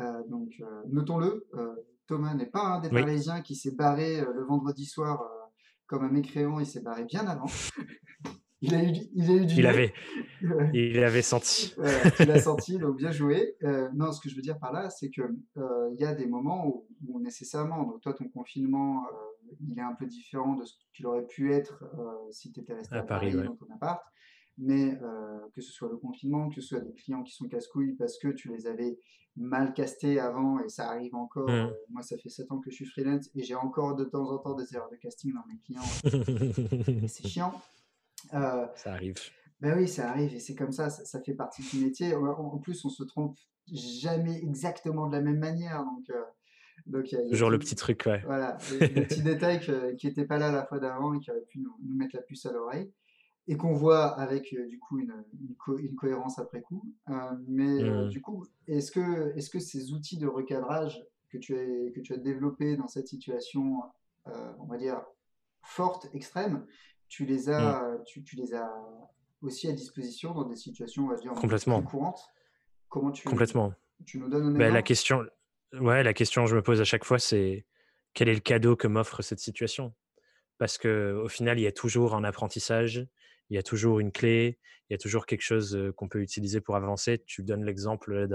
[0.00, 1.74] Euh, donc, euh, notons-le, euh,
[2.06, 5.22] Thomas n'est pas un des Parisiens qui s'est barré le vendredi soir
[5.86, 7.46] comme un mécréant, il s'est barré bien avant.
[8.60, 9.92] il, a eu, il a eu du il avait,
[10.72, 11.74] il avait senti.
[12.20, 13.56] il a senti, donc bien joué.
[13.62, 15.22] Euh, non, ce que je veux dire par là, c'est que
[15.56, 19.82] euh, il y a des moments où, nécessairement, donc toi, ton confinement, euh, il est
[19.82, 21.84] un peu différent de ce qu'il aurait pu être
[22.30, 24.02] si tu étais resté à, Paris, dans ton appart
[24.58, 24.98] mais
[25.54, 28.28] que ce soit le confinement, que ce soit des clients qui sont casse-couilles parce que
[28.28, 28.98] tu les avais
[29.36, 31.48] mal castés avant et ça arrive encore.
[31.48, 31.72] Mmh.
[31.90, 34.38] moi, ça fait 7 ans que je suis freelance et j'ai encore de temps en
[34.38, 37.02] temps des erreurs de casting dans mes clients.
[37.08, 37.60] c'est chiant.
[38.30, 39.16] ça arrive.
[39.60, 42.14] Ben oui, ça arrive et c'est comme ça, ça, fait partie du métier.
[42.14, 43.36] En plus, on se trompe
[43.72, 45.84] jamais exactement de la même manière.
[45.84, 46.10] Donc,
[46.86, 48.20] donc y a, Toujours le petit truc, ouais.
[48.26, 49.60] Voilà, le, petit détail
[49.96, 52.22] qui n'était pas là la fois d'avant et qui aurait pu nous, nous mettre la
[52.22, 52.92] puce à l'oreille
[53.46, 55.24] et qu'on voit avec euh, du coup une,
[55.78, 56.84] une, cohérence après coup.
[57.10, 57.14] Euh,
[57.46, 58.08] mais euh, mmh.
[58.08, 62.00] du coup, est-ce que, est -ce que ces outils de recadrage que tu as, que
[62.00, 63.82] tu as développés dans cette situation,
[64.26, 65.02] on va dire,
[65.62, 66.64] forte, extrême,
[67.08, 68.04] tu les as, mmh.
[68.06, 68.72] tu, tu, les as
[69.42, 71.82] aussi à disposition dans des situations, on va dire, Complètement.
[71.82, 72.32] courantes?
[72.88, 73.74] Comment tu, Complètement.
[74.06, 75.26] Tu nous donnes ben, la question,
[75.80, 77.66] ouais, la question que je me pose à chaque fois, c'est
[78.14, 79.92] quel est le cadeau que m'offre cette situation?
[80.58, 83.06] Parce qu'au final, il y a toujours un apprentissage,
[83.54, 84.58] il y a toujours une clé,
[84.90, 87.22] il y a toujours quelque chose qu'on peut utiliser pour avancer.
[87.24, 88.26] Tu donnes l'exemple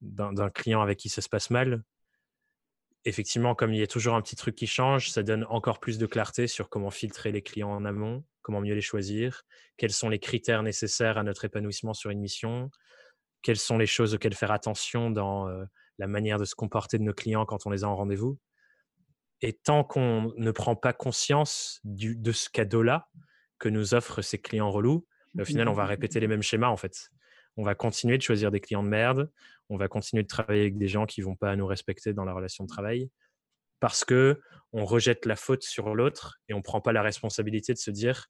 [0.00, 1.82] d'un client avec qui ça se passe mal.
[3.04, 5.98] Effectivement, comme il y a toujours un petit truc qui change, ça donne encore plus
[5.98, 9.42] de clarté sur comment filtrer les clients en amont, comment mieux les choisir,
[9.76, 12.70] quels sont les critères nécessaires à notre épanouissement sur une mission,
[13.42, 15.46] quelles sont les choses auxquelles faire attention dans
[15.98, 18.38] la manière de se comporter de nos clients quand on les a en rendez-vous.
[19.42, 23.08] Et tant qu'on ne prend pas conscience de ce cadeau-là,
[23.58, 25.06] que nous offrent ces clients relous,
[25.38, 27.10] au final, on va répéter les mêmes schémas en fait.
[27.56, 29.30] On va continuer de choisir des clients de merde,
[29.68, 32.32] on va continuer de travailler avec des gens qui vont pas nous respecter dans la
[32.32, 33.10] relation de travail
[33.80, 34.40] parce que
[34.72, 38.26] on rejette la faute sur l'autre et on prend pas la responsabilité de se dire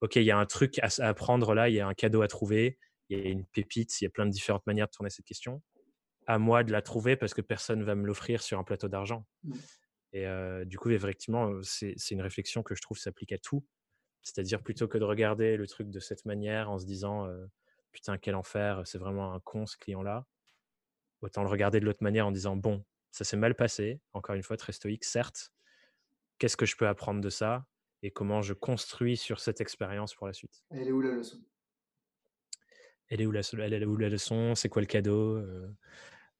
[0.00, 2.28] OK, il y a un truc à apprendre là, il y a un cadeau à
[2.28, 5.10] trouver, il y a une pépite, il y a plein de différentes manières de tourner
[5.10, 5.62] cette question.
[6.26, 9.26] À moi de la trouver parce que personne va me l'offrir sur un plateau d'argent.
[9.42, 9.52] Mmh.
[10.12, 13.64] Et euh, du coup, effectivement, c'est une réflexion que je trouve s'applique à tout.
[14.22, 17.28] C'est-à-dire plutôt que de regarder le truc de cette manière en se disant
[17.92, 20.26] putain quel enfer, c'est vraiment un con ce client-là.
[21.22, 24.42] Autant le regarder de l'autre manière en disant bon, ça s'est mal passé, encore une
[24.42, 25.52] fois très stoïque certes.
[26.38, 27.66] Qu'est-ce que je peux apprendre de ça
[28.02, 30.64] et comment je construis sur cette expérience pour la suite.
[30.70, 31.38] Elle est où la leçon?
[33.08, 34.54] Elle est où la, elle est où la leçon?
[34.54, 35.42] C'est quoi le cadeau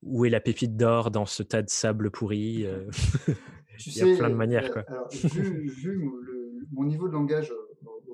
[0.03, 2.67] Où est la pépite d'or dans ce tas de sable pourri
[3.87, 4.71] Il y a plein de manières.
[4.73, 4.85] Quoi.
[4.89, 6.11] Alors, vu, vu
[6.71, 7.53] mon niveau de langage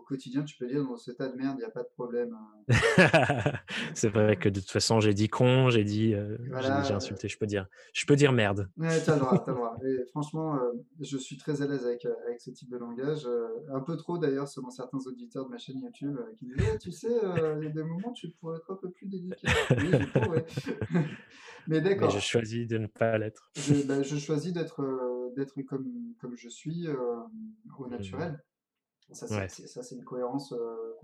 [0.07, 2.35] quotidien, tu peux dire dans ce tas de merde, il n'y a pas de problème.
[2.35, 3.53] Hein.
[3.95, 6.39] c'est vrai que de toute façon, j'ai dit con, j'ai dit, euh,
[6.87, 8.71] j'ai insulté, je peux dire, je peux dire merde.
[8.79, 9.77] Ouais, tu as le droit, as le droit.
[9.85, 13.29] Et franchement, euh, je suis très à l'aise avec, euh, avec ce type de langage.
[13.73, 16.79] un peu trop d'ailleurs, selon certains auditeurs de ma chaîne YouTube, qui me disent, «Eh,
[16.79, 17.13] tu sais,
[17.59, 19.37] il y a des moments, tu pourrais être un peu plus délicat.
[21.69, 22.11] Mais d'accord.
[22.11, 23.51] je choisis de ne pas l'être.
[23.57, 27.91] Je, bah, je, choisis d'être d'être comme, comme je suis au mmh.
[27.91, 28.41] naturel.
[29.13, 30.95] Ça, c'est une cohérence euh,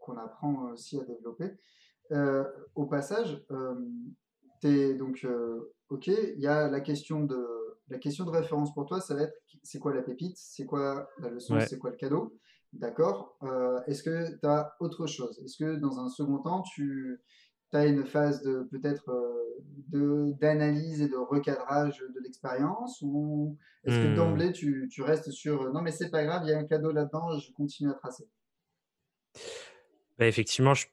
[0.00, 1.52] qu'on apprend aussi à développer.
[2.12, 2.44] Euh,
[2.74, 3.74] au passage, euh,
[4.98, 5.26] donc,
[5.88, 9.22] ok, il y a la question, de, la question de référence pour toi, ça va
[9.22, 12.36] être c'est quoi la pépite, c'est quoi la leçon, c'est quoi le cadeau?
[12.72, 13.38] D'accord.
[13.86, 15.40] Est-ce que tu as autre chose?
[15.44, 17.20] Est-ce que dans un second temps, tu
[17.76, 19.10] as une phase de peut-être
[20.40, 24.14] d'analyse et de recadrage de l'expérience ou est-ce que mmh.
[24.14, 26.92] d'emblée tu, tu, restes sur non mais c'est pas grave, il y a un cadeau
[26.92, 28.28] là-dedans, je continue à tracer?
[30.18, 30.86] Bah, Effectivement, je,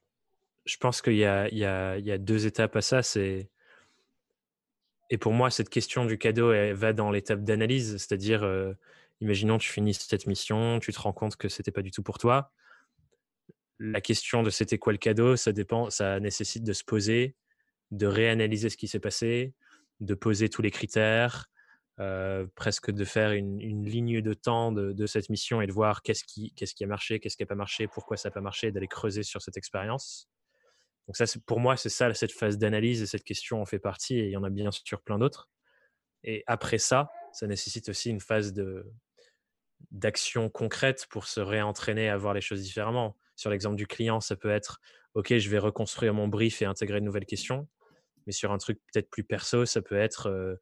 [0.65, 3.03] je pense qu'il y, y, y a, deux étapes à ça.
[3.03, 3.49] C'est
[5.09, 8.43] et pour moi, cette question du cadeau elle va dans l'étape d'analyse, c'est-à-dire,
[9.21, 12.17] imaginons tu finis cette mission, tu te rends compte que c'était pas du tout pour
[12.17, 12.51] toi.
[13.79, 17.35] La question de c'était quoi le cadeau, ça dépend, ça nécessite de se poser,
[17.91, 19.53] de réanalyser ce qui s'est passé,
[19.99, 21.47] de poser tous les critères,
[21.99, 26.25] euh, presque de faire une, ligne de temps de, cette mission et de voir qu'est-ce
[26.25, 29.23] qui, a marché, qu'est-ce qui n'a pas marché, pourquoi ça n'a pas marché, d'aller creuser
[29.23, 30.27] sur cette expérience.
[31.07, 34.19] Donc ça, pour moi, c'est ça, cette phase d'analyse et cette question en fait partie
[34.19, 35.49] et il y en a bien sûr plein d'autres.
[36.23, 38.53] Et après ça, ça nécessite aussi une phase
[39.91, 43.15] d'action concrète pour se réentraîner à voir les choses différemment.
[43.35, 44.79] Sur l'exemple du client, ça peut être
[45.15, 47.67] OK, je vais reconstruire mon brief et intégrer de nouvelles questions.
[48.27, 50.55] Mais sur un truc peut-être plus perso, ça peut être euh,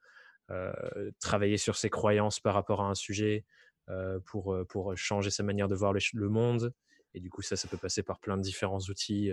[0.51, 3.45] euh, travailler sur ses croyances par rapport à un sujet
[3.89, 6.73] euh, pour, pour changer sa manière de voir le, monde.
[7.15, 9.31] Et du coup, ça, ça peut passer par plein de différents outils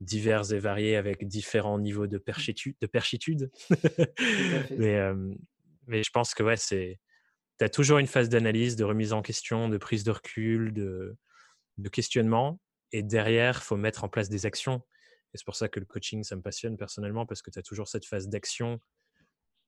[0.00, 2.76] divers et variés avec différents niveaux de perchitude.
[2.80, 3.50] De perchitude.
[4.76, 5.00] mais,
[5.86, 6.98] mais je pense que ouais, c'est
[7.58, 11.16] tu as toujours une phase d'analyse, de remise en question, de prise de recul, de,
[11.78, 12.60] de questionnement.
[12.92, 14.82] Et derrière, il faut mettre en place des actions.
[15.34, 17.62] Et c'est pour ça que le coaching, ça me passionne personnellement, parce que tu as
[17.62, 18.80] toujours cette phase d'action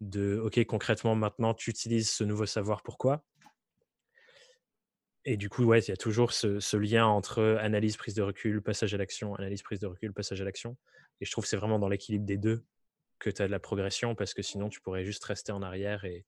[0.01, 3.25] de, OK, concrètement, maintenant, tu utilises ce nouveau savoir, pourquoi
[5.25, 8.63] Et du coup, ouais, il y a toujours ce, lien entre analyse, prise de recul,
[8.63, 10.77] passage à l'action, analyse, prise de recul, passage à l'action.
[11.21, 12.65] Et je trouve que c'est vraiment dans l'équilibre des deux
[13.19, 16.05] que tu as de la progression, parce que sinon, tu pourrais juste rester en arrière
[16.05, 16.25] et,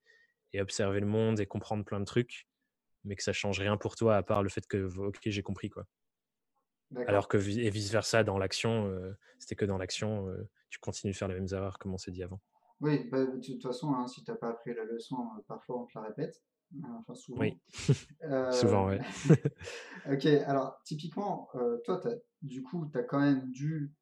[0.52, 2.48] et observer le monde et comprendre plein de trucs,
[3.04, 5.70] mais que ça change rien pour toi, à part le fait que, OK, j'ai compris,
[5.70, 5.86] quoi.
[7.06, 11.12] Alors que et vice versa dans l'action, euh, c'était que dans l'action, euh, tu continues
[11.12, 12.40] de faire les mêmes erreurs comme on s'est dit avant.
[12.80, 15.82] Oui, bah, de toute façon, hein, si tu n'as pas appris la leçon, euh, parfois
[15.82, 16.42] on te la répète.
[16.98, 17.40] Enfin, souvent.
[17.40, 17.58] Oui,
[18.52, 18.96] souvent, oui.
[20.10, 21.48] ok, alors typiquement,
[21.84, 22.00] toi,
[22.42, 23.92] du coup, tu as quand même dû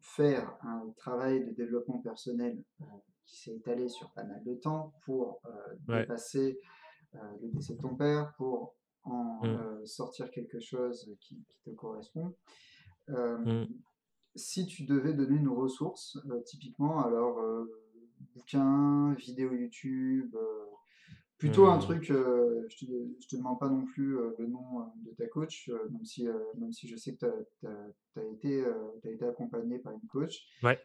[0.00, 2.62] faire un travail de développement personnel
[3.24, 5.40] qui s'est étalé sur pas mal de temps pour
[5.86, 6.58] dépasser
[7.12, 8.74] le décès de ton père, pour
[9.10, 9.86] en mmh.
[9.86, 12.34] sortir quelque chose qui, te correspond.
[13.08, 13.64] Mmh.
[14.36, 17.40] Si tu devais donner une ressource, typiquement, alors
[18.34, 20.36] bouquin, vidéo YouTube,
[21.38, 21.80] Plutôt un mmh.
[21.80, 25.14] truc, euh, je ne te, te, demande pas non plus euh, le nom euh, de
[25.14, 26.26] ta coach, même, si,
[26.58, 27.26] même si je sais que
[27.60, 30.42] tu as, été, as été accompagné par une coach.
[30.64, 30.80] Ouais.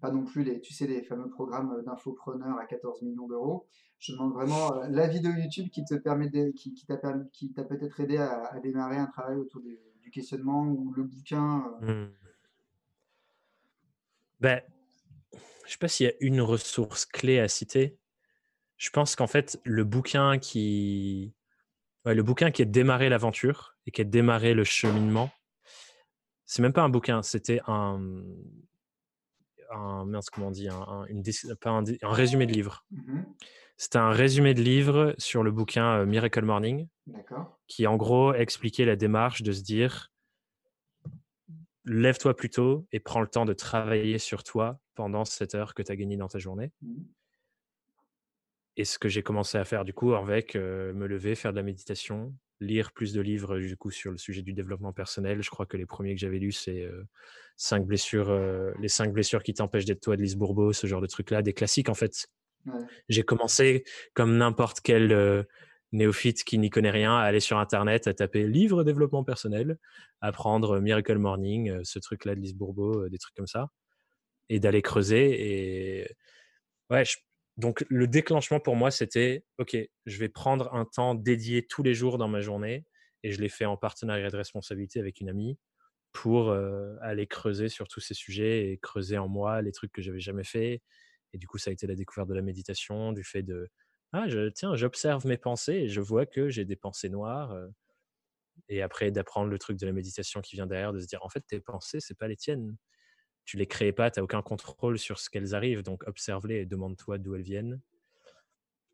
[0.00, 3.66] pas non plus les, tu sais, les fameux programmes d'infopreneurs à 14 millions d'euros.
[3.98, 8.18] Je demande vraiment la vidéo YouTube qui te permet de, qui, qui t'a peut-être aidé
[8.18, 9.78] à, démarrer un travail autour du,
[10.12, 11.64] questionnement ou le bouquin.
[11.80, 12.04] Mmh.
[14.40, 14.60] Ben,
[15.32, 17.98] je ne sais pas s'il y a une ressource clé à citer.
[18.82, 21.32] Je pense qu'en fait, le bouquin qui.
[22.04, 25.30] le bouquin qui a démarré l'aventure et qui a démarré le cheminement,
[26.46, 28.02] c'est même pas un bouquin, c'était un.
[29.70, 31.22] Un, comment on dit, un, une,
[31.64, 32.84] un, résumé de livre.
[32.90, 33.22] Mmh
[33.78, 36.86] c'était un résumé de livre sur le bouquin euh, Miracle Morning,
[37.66, 40.12] qui en gros expliquait la démarche de se dire
[41.84, 45.82] lève-toi plus tôt et prends le temps de travailler sur toi pendant cette heure que
[45.82, 46.70] tu as gagnée dans ta journée.
[46.82, 47.02] Mmh
[48.76, 51.62] et ce que j'ai commencé à faire du coup avec me lever, faire de la
[51.62, 55.42] méditation, lire plus de livres du coup sur le sujet du développement personnel.
[55.42, 56.88] Je crois que les premiers que j'avais lus c'est
[57.56, 58.32] cinq blessures,
[58.80, 61.42] les cinq blessures qui t'empêchent d'être toi de Lise Bourbeau, ce genre de trucs là,
[61.42, 62.28] des classiques en fait.
[63.08, 65.46] J'ai commencé comme n'importe quel
[65.92, 69.76] néophyte qui n'y connaît rien à aller sur internet, à taper livre développement personnel,
[70.22, 73.68] à prendre Miracle Morning, ce truc là de Lise Bourbeau, des trucs comme ça,
[74.48, 76.16] et d'aller creuser et
[76.88, 77.16] ouais, je,
[77.56, 81.94] donc le déclenchement pour moi, c'était, OK, je vais prendre un temps dédié tous les
[81.94, 82.86] jours dans ma journée,
[83.22, 85.58] et je l'ai fait en partenariat de responsabilité avec une amie,
[86.12, 86.52] pour
[87.00, 90.44] aller creuser sur tous ces sujets et creuser en moi les trucs que j'avais jamais
[90.44, 90.82] fait.
[91.32, 93.68] Et du coup, ça a été la découverte de la méditation, du fait de,
[94.12, 97.56] ah, je, tiens, j'observe mes pensées et je vois que j'ai des pensées noires.
[98.68, 101.28] et après, d'apprendre le truc de la méditation qui vient derrière, de se dire, en
[101.28, 102.76] fait, tes pensées, c'est pas les tiennes
[103.44, 106.66] tu les crées pas, tu n'as aucun contrôle sur ce qu'elles arrivent, donc observe-les et
[106.66, 107.80] demande-toi d'où elles viennent.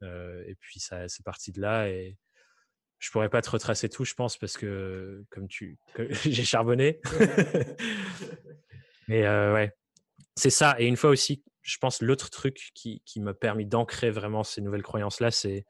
[0.03, 1.89] Euh, et puis ça, c'est parti de là.
[1.89, 2.17] Et
[2.99, 5.79] je pourrais pas te retracer tout, je pense, parce que comme tu,
[6.25, 7.01] j'ai charbonné.
[9.09, 9.73] Mais euh, ouais,
[10.37, 10.77] c'est ça.
[10.79, 14.61] Et une fois aussi, je pense l'autre truc qui, qui m'a permis d'ancrer vraiment ces
[14.61, 15.65] nouvelles croyances là, c'est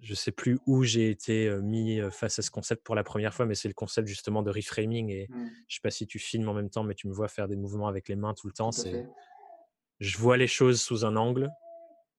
[0.00, 3.46] je sais plus où j'ai été mis face à ce concept pour la première fois,
[3.46, 5.10] mais c'est le concept justement de reframing.
[5.10, 5.50] Et mmh.
[5.68, 7.56] je sais pas si tu filmes en même temps, mais tu me vois faire des
[7.56, 8.72] mouvements avec les mains tout le temps.
[8.72, 9.06] C'est,
[9.98, 11.50] je vois les choses sous un angle,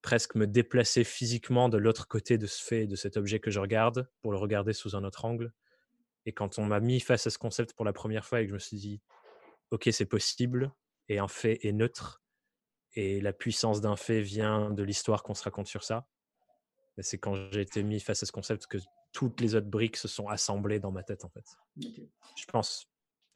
[0.01, 3.59] presque me déplacer physiquement de l'autre côté de ce fait, de cet objet que je
[3.59, 5.51] regarde, pour le regarder sous un autre angle.
[6.27, 8.49] Et quand on m'a mis face à ce concept pour la première fois et que
[8.49, 9.01] je me suis dit,
[9.71, 10.71] ok, c'est possible,
[11.09, 12.21] et un fait est neutre,
[12.93, 16.05] et la puissance d'un fait vient de l'histoire qu'on se raconte sur ça
[16.99, 18.77] c'est quand j'ai été mis face à ce concept que
[19.11, 21.45] toutes les autres briques se sont assemblées dans ma tête, en fait.
[21.77, 22.87] Je pense.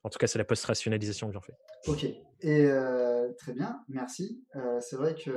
[0.04, 1.56] En tout cas, c'est la post-rationalisation que j'en fais.
[1.88, 2.04] Ok.
[2.42, 4.46] Et euh, très bien, merci.
[4.56, 5.32] Euh, c'est vrai que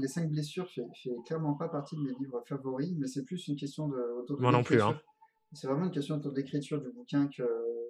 [0.00, 3.48] les, cinq, blessures fait, fait, clairement pas partie de mes livres favoris, mais c'est plus
[3.48, 4.82] une question de Moi non plus.
[4.82, 5.00] Hein.
[5.54, 7.30] C'est vraiment une question autour de l'écriture du bouquin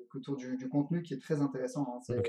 [0.08, 2.00] qu'autour du, du, contenu qui est très intéressant.
[2.08, 2.22] Hein.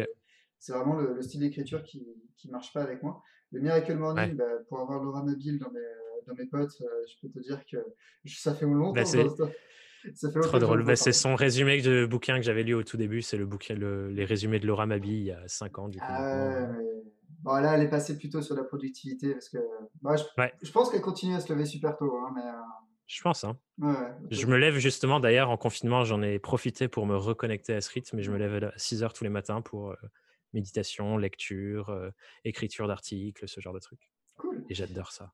[0.58, 2.08] C'est vraiment le, style d'écriture qui
[2.46, 3.22] ne marche pas avec moi.
[3.52, 5.80] Le Miracle Morning, bah, pour avoir Laura Mobile dans mes
[6.28, 7.78] dans mes potes, euh, je peux te dire que
[8.26, 8.94] ça fait longtemps.
[8.94, 10.84] Bah, ça fait Trop drôle.
[10.84, 13.22] Bah, c'est son résumé de bouquin que j'avais lu au tout début.
[13.22, 15.90] C'est le bouquin, les résumés de Laura Mabi il y a 5 ans.
[15.90, 16.68] Du coup, ah,
[17.42, 19.58] bon, là, elle est passée plutôt sur la productivité parce que
[20.02, 20.16] bah,
[20.62, 22.16] je, pense qu'elle continue à se lever super tôt.
[22.18, 22.54] Hein, mais, euh,
[23.08, 23.44] Je pense.
[23.44, 23.58] Hein.
[24.30, 27.90] je me lève justement, d'ailleurs, en confinement, j'en ai profité pour me reconnecter à ce
[27.90, 28.18] rythme.
[28.18, 29.96] Mais je me lève à 6 heures tous les matins pour euh,
[30.54, 31.96] méditation, lecture,
[32.44, 34.08] écriture d'articles, ce genre de trucs.
[34.38, 34.66] Cool.
[34.70, 35.34] Et j'adore ça.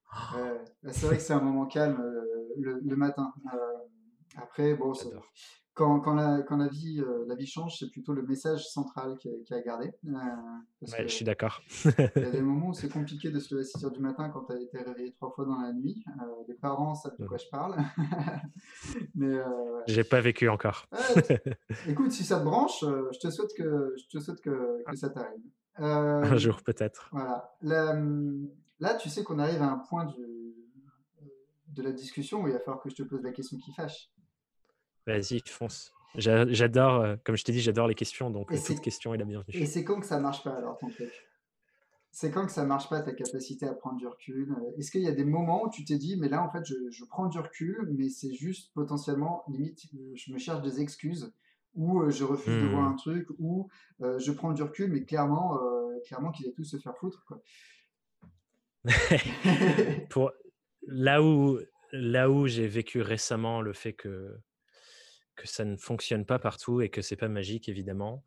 [0.84, 2.02] Bah, c'est vrai que c'est un moment calme
[2.58, 3.34] le, matin.
[4.38, 4.94] après, bon,
[5.74, 9.18] quand, quand, la, quand la, vie, euh, la vie change, c'est plutôt le message central
[9.18, 9.30] qui
[9.66, 9.92] garder.
[10.06, 10.12] Euh,
[10.82, 11.62] ouais, je suis d'accord.
[11.86, 14.00] Il y a des moments où c'est compliqué de se lever à 6 h du
[14.00, 16.04] matin quand tu as été réveillé trois fois dans la nuit.
[16.08, 17.78] Euh, les parents savent de quoi je parle.
[19.16, 19.38] Mais
[19.88, 20.88] J'ai pas vécu encore.
[21.88, 25.10] écoute, si ça te branche, je te souhaite que, je te souhaite que, que ça
[25.10, 25.42] t'arrive.
[25.76, 27.08] Un jour peut-être.
[27.14, 27.56] Voilà.
[27.62, 27.96] Là,
[28.82, 30.54] là, tu sais qu'on arrive à un point du,
[31.68, 34.10] de la discussion où il va falloir que je te pose la question qui fâche.
[35.08, 35.94] Vas-y, fonce.
[36.16, 39.26] J'adore, euh, comme je t'ai dit, j'adore les questions, donc euh, toute question est la
[39.26, 39.56] bienvenue.
[39.56, 41.10] Et c'est quand que ça marche pas alors ton truc?
[42.12, 44.52] C'est quand que ça marche pas ta capacité à prendre du recul?
[44.52, 46.66] Euh, Est-ce qu'il y a des moments où tu t'es dit, mais là en fait
[46.66, 49.80] je, prends du recul, mais c'est juste potentiellement, limite,
[50.16, 51.34] je me cherche des excuses,
[51.74, 52.92] ou je refuse de voir mmh.
[52.92, 53.70] un truc, ou
[54.02, 55.58] je prends du recul, mais clairement,
[56.06, 57.24] clairement qu'il est tout se faire foutre.
[57.26, 57.42] Quoi.
[60.10, 60.32] Pour,
[60.88, 61.60] là où,
[61.92, 64.38] là où j'ai vécu récemment le fait que
[65.36, 68.24] que ça ne fonctionne pas partout et que c'est pas magique évidemment.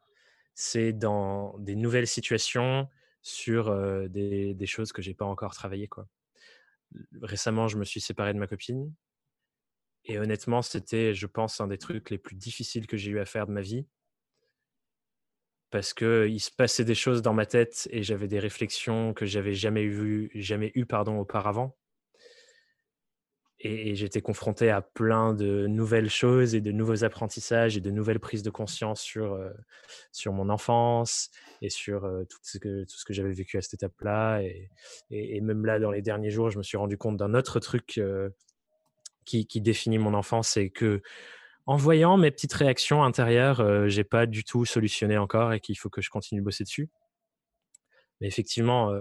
[0.55, 2.89] C'est dans des nouvelles situations
[3.23, 3.73] sur
[4.09, 6.09] des, des, choses que j'ai pas encore travaillé quoi.
[7.23, 8.93] Récemment, je me suis séparé de ma copine
[10.05, 13.25] et honnêtement, c'était, je pense, un des trucs les plus difficiles que j'ai eu à
[13.25, 13.87] faire de ma vie
[15.75, 19.27] parce que il se passait des choses dans ma tête et j'avais des réflexions que
[19.27, 21.75] j'avais jamais eu, jamais eu pardon auparavant
[23.59, 28.21] et, j'étais confronté à plein de nouvelles choses et de nouveaux apprentissages et de nouvelles
[28.21, 29.51] prises de conscience sur, euh,
[30.13, 34.43] sur mon enfance et sur euh, tout ce que, que j'avais vécu à cette étape-là.
[34.43, 34.71] Et,
[35.11, 37.99] et, même là, dans les derniers jours, je me suis rendu compte d'un autre truc
[37.99, 38.31] euh,
[39.25, 41.03] qui, qui, définit mon enfance, c'est que
[41.67, 45.91] en voyant mes petites réactions intérieures, j'ai pas du tout solutionné encore et qu'il faut
[45.91, 46.91] que je continue de bosser dessus.
[48.21, 48.93] Mais effectivement,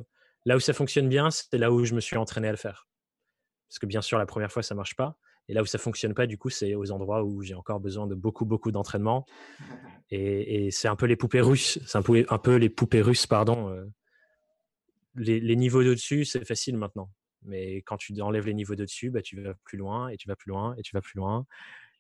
[0.45, 2.88] là où ça fonctionne bien, c'est là où je me suis entraîné à le faire.
[3.69, 5.17] Parce que bien sûr, la première fois, ça marche pas.
[5.49, 8.08] Et là où ça fonctionne pas, du coup, c'est aux endroits où j'ai encore besoin
[8.08, 9.26] de beaucoup, beaucoup d'entraînement.
[10.12, 11.80] Et, c'est un peu les poupées russes.
[11.88, 13.69] C'est un peu, un peu les poupées russes, pardon.
[13.69, 13.86] Euh.
[15.15, 17.10] Les, niveaux d'au-dessus, c'est facile maintenant.
[17.41, 20.36] Mais quand tu enlèves les niveaux d'au-dessus, bah, tu vas plus loin et tu vas
[20.36, 21.47] plus loin et tu vas plus loin.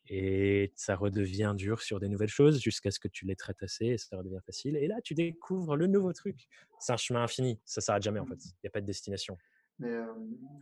[0.09, 3.85] Et ça redevient dur sur des nouvelles choses jusqu'à ce que tu les traites assez
[3.85, 4.75] et ça redevient facile.
[4.75, 6.47] Et là, tu découvres le nouveau truc.
[6.79, 7.59] C'est un chemin infini.
[7.63, 8.43] Ça s'arrête jamais, en fait.
[8.43, 9.37] Il n'y a pas de destination.
[9.79, 10.13] Mais euh,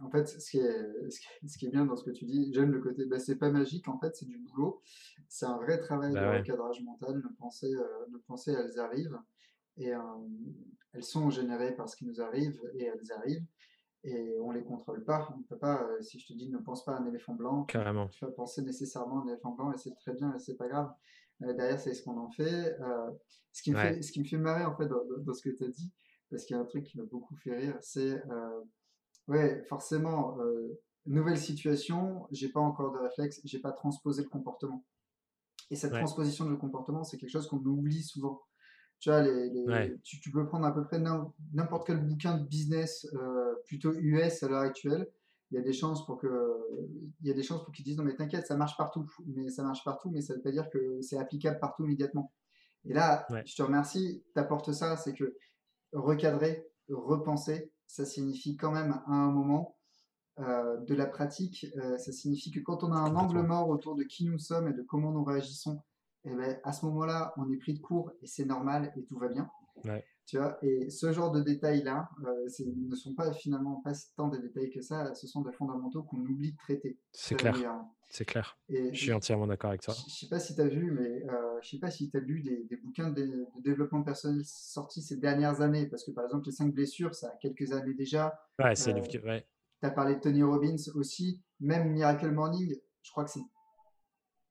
[0.01, 2.71] en fait, ce qui, est, ce qui est bien dans ce que tu dis, j'aime
[2.71, 4.81] le côté, bah, c'est pas magique, en fait, c'est du boulot.
[5.27, 7.19] C'est un vrai travail bah de recadrage mental.
[7.19, 9.19] Nos pensées, euh, nos pensées, elles arrivent.
[9.77, 9.99] Et euh,
[10.93, 13.45] elles sont générées par ce qui nous arrive et elles arrivent.
[14.03, 15.29] Et on les contrôle pas.
[15.37, 18.07] On peut pas, si je te dis ne pense pas à un éléphant blanc, Carrément.
[18.07, 20.67] tu vas penser nécessairement à un éléphant blanc et c'est très bien et c'est pas
[20.67, 20.91] grave.
[21.39, 22.75] derrière, c'est ce qu'on en fait.
[23.51, 25.55] ce, qui me fait ce qui me fait marrer, en fait, dans, dans ce que
[25.55, 25.91] tu as dit,
[26.29, 28.21] parce qu'il y a un truc qui m'a beaucoup fait rire, c'est
[29.27, 34.85] Ouais, forcément, euh, nouvelle situation, j'ai pas encore de réflexe, j'ai pas transposé le comportement.
[35.69, 38.41] Et cette transposition de comportement, c'est quelque chose qu'on oublie souvent.
[39.01, 40.99] Tu vois, les, tu, peux prendre à peu près
[41.53, 45.09] n'importe quel bouquin de business, euh, plutôt US à l'heure actuelle.
[45.49, 46.27] Il y a des chances pour que,
[47.21, 49.09] il y a des chances pour qu'ils disent non mais t'inquiète, ça marche partout.
[49.25, 52.31] Mais ça marche partout, mais ça veut pas dire que c'est applicable partout immédiatement.
[52.85, 55.35] Et là, je te remercie, t'apportes ça, c'est que
[55.93, 59.77] recadrer, repenser, ça signifie quand même à un moment
[60.39, 63.95] euh, de la pratique, euh, ça signifie que quand on a un angle mort autour
[63.95, 65.81] de qui nous sommes et de comment nous réagissons,
[66.25, 69.17] eh ben, à ce moment-là, on est pris de court et c'est normal et tout
[69.17, 69.49] va bien.
[70.27, 74.39] Tu vois, et ce genre de détails-là euh, ne sont pas finalement pas tant des
[74.39, 76.99] détails que ça, ce sont des fondamentaux qu'on oublie de traiter.
[77.11, 77.55] C'est clair.
[78.09, 78.57] C'est clair.
[78.67, 79.93] Et je suis entièrement d'accord avec toi.
[79.93, 82.17] Je ne sais pas si tu as vu, mais euh, je sais pas si tu
[82.17, 86.45] as lu des, bouquins de, développement personnel sortis ces dernières années, parce que par exemple,
[86.45, 88.37] les 5 blessures, ça a quelques années déjà.
[88.59, 89.45] Ouais, c'est euh, ouais.
[89.81, 93.43] Tu as parlé de Tony Robbins aussi, même Miracle Morning, je crois que c'est.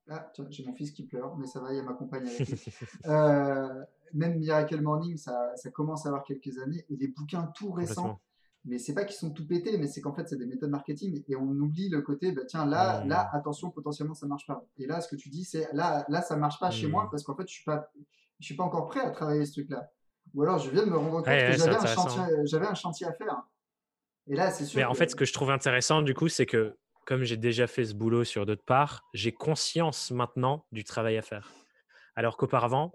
[0.09, 2.49] Ah, j'ai mon fils qui pleure, mais ça va, il y a ma compagne avec
[2.49, 2.61] lui.
[3.07, 7.71] euh, même Miracle Morning, ça, ça, commence à avoir quelques années, et les bouquins tout
[7.71, 8.21] récents
[8.65, 11.23] mais c'est pas qu'ils sont tout pétés, mais c'est qu'en fait, c'est des méthodes marketing
[11.27, 14.67] et on oublie le côté, bah, tiens, là, là, attention, potentiellement, ça marche pas.
[14.77, 17.23] Et là, ce que tu dis, c'est là, là, ça marche pas chez moi parce
[17.23, 17.91] qu'en fait, je suis pas,
[18.39, 19.91] je suis pas encore prêt à travailler ce truc-là.
[20.35, 23.07] Ou alors, je viens de me rendre compte que j'avais un, chantier, j'avais un chantier
[23.07, 23.43] à faire.
[24.27, 24.79] Et là, c'est sûr.
[24.79, 26.77] Mais en fait, ce que je trouve intéressant, du coup, c'est que
[27.11, 31.23] comme j'ai déjà fait ce boulot sur d'autres parts, j'ai conscience maintenant du travail à
[31.23, 31.51] faire.
[32.15, 32.93] Alors qu'auparavant,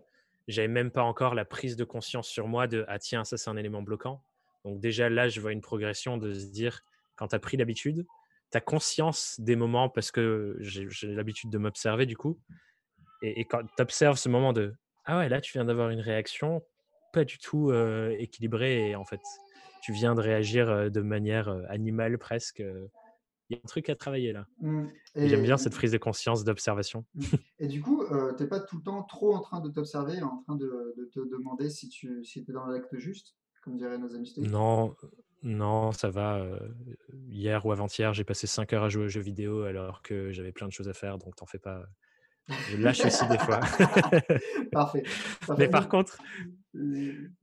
[0.47, 3.49] j'avais même pas encore la prise de conscience sur moi de ah tiens, ça c'est
[3.49, 4.23] un élément bloquant
[4.63, 6.81] donc déjà là, je vois une progression de se dire,
[7.15, 8.07] quand tu as pris l'habitude,
[8.51, 12.39] tu as conscience des moments parce que j'ai l'habitude de m'observer du coup.
[13.21, 16.63] Et, quand tu observes ce moment de, ah ouais, là, tu viens d'avoir une réaction
[17.13, 19.21] pas du tout euh, équilibrée et en fait,
[19.83, 22.63] tu viens de réagir de manière animale presque.
[23.49, 24.47] Il y a un truc à travailler là.
[24.59, 24.85] Mmh.
[25.15, 27.05] J'aime bien cette prise de conscience, d'observation.
[27.13, 27.23] Mmh.
[27.59, 28.03] Et du coup,
[28.37, 31.05] tu n'es pas tout le temps trop en train de t'observer, en train de, de,
[31.05, 34.95] te demander si tu si es dans l'acte juste, comme diraient nos amis Non,
[35.43, 36.43] non, ça va.
[37.29, 40.51] hier ou avant-hier, j'ai passé 5 heures à jouer aux jeux vidéo alors que j'avais
[40.51, 41.83] plein de choses à faire, donc t'en fais pas.
[42.47, 43.59] Je lâche aussi des fois.
[44.71, 45.03] Parfait.
[45.57, 46.17] Mais par contre,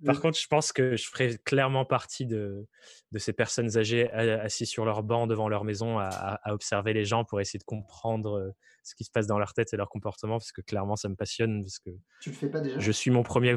[0.04, 2.66] par contre, je pense que je ferai clairement partie de,
[3.10, 7.04] de ces personnes âgées assises sur leur banc devant leur maison à, à, observer les
[7.04, 10.38] gens pour essayer de comprendre ce qui se passe dans leur tête et leur comportement,
[10.38, 11.62] parce que clairement, ça me passionne.
[11.62, 11.90] Parce que
[12.20, 12.78] tu le fais pas déjà?
[12.78, 13.56] Je suis mon premier,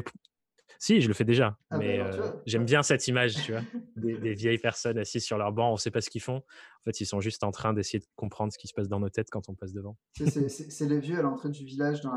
[0.78, 1.58] si, je le fais déjà.
[1.70, 3.62] Ah, mais euh, j'aime bien cette image, tu vois,
[3.96, 6.36] des, vieilles personnes assises sur leur banc, on ne sait pas ce qu'ils font.
[6.36, 9.00] En fait, ils sont juste en train d'essayer de comprendre ce qui se passe dans
[9.00, 9.96] nos têtes quand on passe devant.
[10.14, 12.12] C'est les vieux à l'entrée du village dans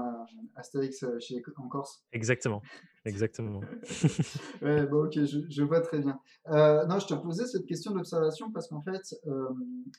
[0.55, 2.05] Astérix euh, chez, en Corse.
[2.11, 2.61] Exactement.
[3.05, 3.61] Exactement.
[4.61, 6.19] ouais, bon, ok, je, vois très bien.
[6.47, 9.15] Euh, non, je te posais cette question d'observation parce qu'en fait,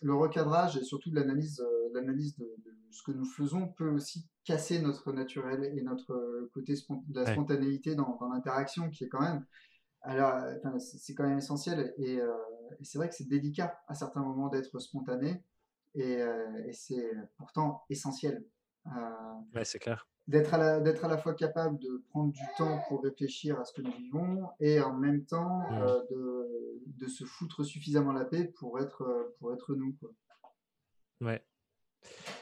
[0.03, 2.47] le recadrage et surtout l'analyse l'analyse de,
[2.91, 7.95] ce que nous faisons peut aussi casser notre naturel et notre côté de la spontanéité
[7.95, 9.45] dans, l'interaction qui est quand même
[10.03, 10.35] alors
[10.79, 12.33] c'est quand même essentiel et, euh,
[12.83, 15.45] c'est vrai que c'est délicat à certains moments d'être spontané
[15.95, 18.45] et, euh, c'est pourtant essentiel.
[18.87, 18.91] Euh,
[19.55, 20.09] ouais, c'est clair.
[20.31, 23.65] D'être à, la, d'être à la fois capable de prendre du temps pour réfléchir à
[23.65, 26.07] ce que nous vivons et en même temps mmh.
[26.11, 29.93] de, de, se foutre suffisamment la paix pour être, pour être nous.
[29.99, 30.11] Quoi.
[31.21, 31.43] Ouais,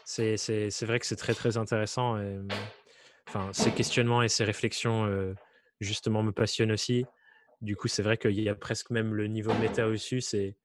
[0.05, 0.37] c'est
[0.83, 2.19] vrai que c'est très très intéressant.
[2.19, 2.39] Et,
[3.27, 5.35] enfin, ces questionnements et ces réflexions,
[5.81, 7.07] justement, me passionnent aussi.
[7.61, 10.57] Du coup, c'est vrai qu'il y a presque même le niveau méta au-dessus, c'est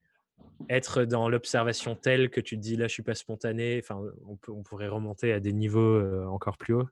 [0.70, 3.80] être dans l'observation telle que tu te dis là, je suis pas spontané.
[3.82, 6.90] Enfin, on, on pourrait remonter à des niveaux encore plus hauts.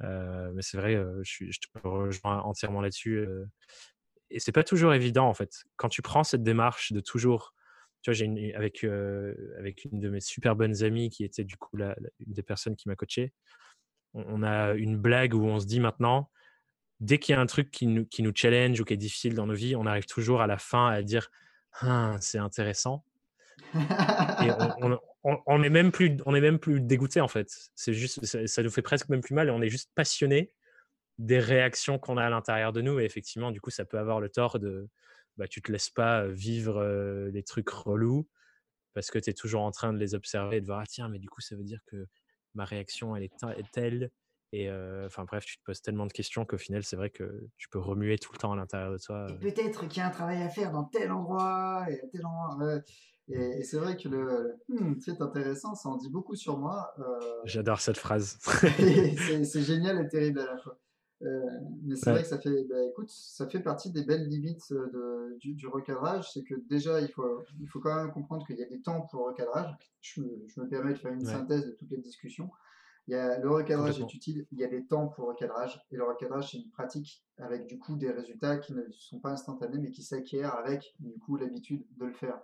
[0.00, 3.26] mais c'est vrai, je, je, te rejoins entièrement là-dessus.
[4.30, 5.64] et c'est pas toujours évident en fait.
[5.76, 7.54] Quand tu prends cette démarche de toujours
[8.02, 8.84] tu vois, j'ai avec,
[9.58, 12.76] avec une de mes super bonnes amies qui était du coup la, une des personnes
[12.76, 13.32] qui m'a coaché,
[14.14, 16.30] on, a une blague où on se dit maintenant,
[17.00, 19.34] dès qu'il y a un truc qui nous, qui nous challenge ou qui est difficile
[19.34, 21.30] dans nos vies, on arrive toujours à la fin à dire
[21.80, 23.04] ah, c'est intéressant.
[23.74, 24.50] et
[25.24, 27.48] on, est même plus, on est même plus dégoûté en fait.
[27.74, 30.52] C'est juste, ça, ça, nous fait presque même plus mal et on est juste passionné
[31.18, 33.00] des réactions qu'on a à l'intérieur de nous.
[33.00, 34.88] Et effectivement, du coup, ça peut avoir le tort de,
[35.36, 36.82] bah, tu te laisses pas vivre
[37.32, 38.28] les trucs relous
[38.94, 41.08] parce que tu es toujours en train de les observer et de voir, ah tiens,
[41.08, 42.06] mais du coup, ça veut dire que
[42.54, 44.10] ma réaction, elle est, telle.
[44.52, 44.70] Et
[45.04, 47.78] enfin bref, tu te poses tellement de questions qu'au final, c'est vrai que tu peux
[47.78, 49.26] remuer tout le temps à l'intérieur de toi.
[49.40, 52.80] peut-être qu'il y a un travail à faire dans tel endroit et tel endroit.
[53.30, 56.94] Et, c'est vrai que le «Hmm, c'est intéressant, ça en dit beaucoup sur moi.
[57.44, 58.38] J'adore cette phrase.
[59.44, 60.78] c'est génial et terrible à la fois.
[61.20, 65.36] Mais c'est vrai que ça fait, bah, écoute, ça fait partie des belles limites de,
[65.40, 66.32] du, du, recadrage.
[66.32, 69.02] C'est que déjà, il faut, il faut quand même comprendre qu'il y a des temps
[69.10, 69.74] pour le recadrage.
[70.00, 72.50] Je, je me permets de faire une synthèse de toutes les discussions.
[73.08, 75.80] Il y a, le recadrage est utile, il y a des temps pour le recadrage.
[75.90, 79.30] Et le recadrage, c'est une pratique avec du coup des résultats qui ne sont pas
[79.30, 82.38] instantanés, mais qui s'acquièrent avec du coup l'habitude de le faire.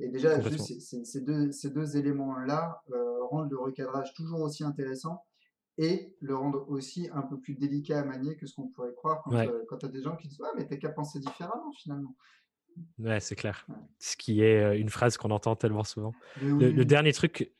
[0.00, 5.24] Et déjà, juste ces, deux, ces deux éléments-là euh, rendent le recadrage toujours aussi intéressant
[5.78, 9.22] et le rendre aussi un peu plus délicat à manier que ce qu'on pourrait croire
[9.22, 12.16] quand, euh, tu as des gens qui disent Ouais, mais t'as qu'à penser différemment finalement.
[12.98, 13.66] Ouais, c'est clair.
[13.98, 16.12] Ce qui est euh, une phrase qu'on entend tellement souvent.
[16.40, 17.52] Le, dernier truc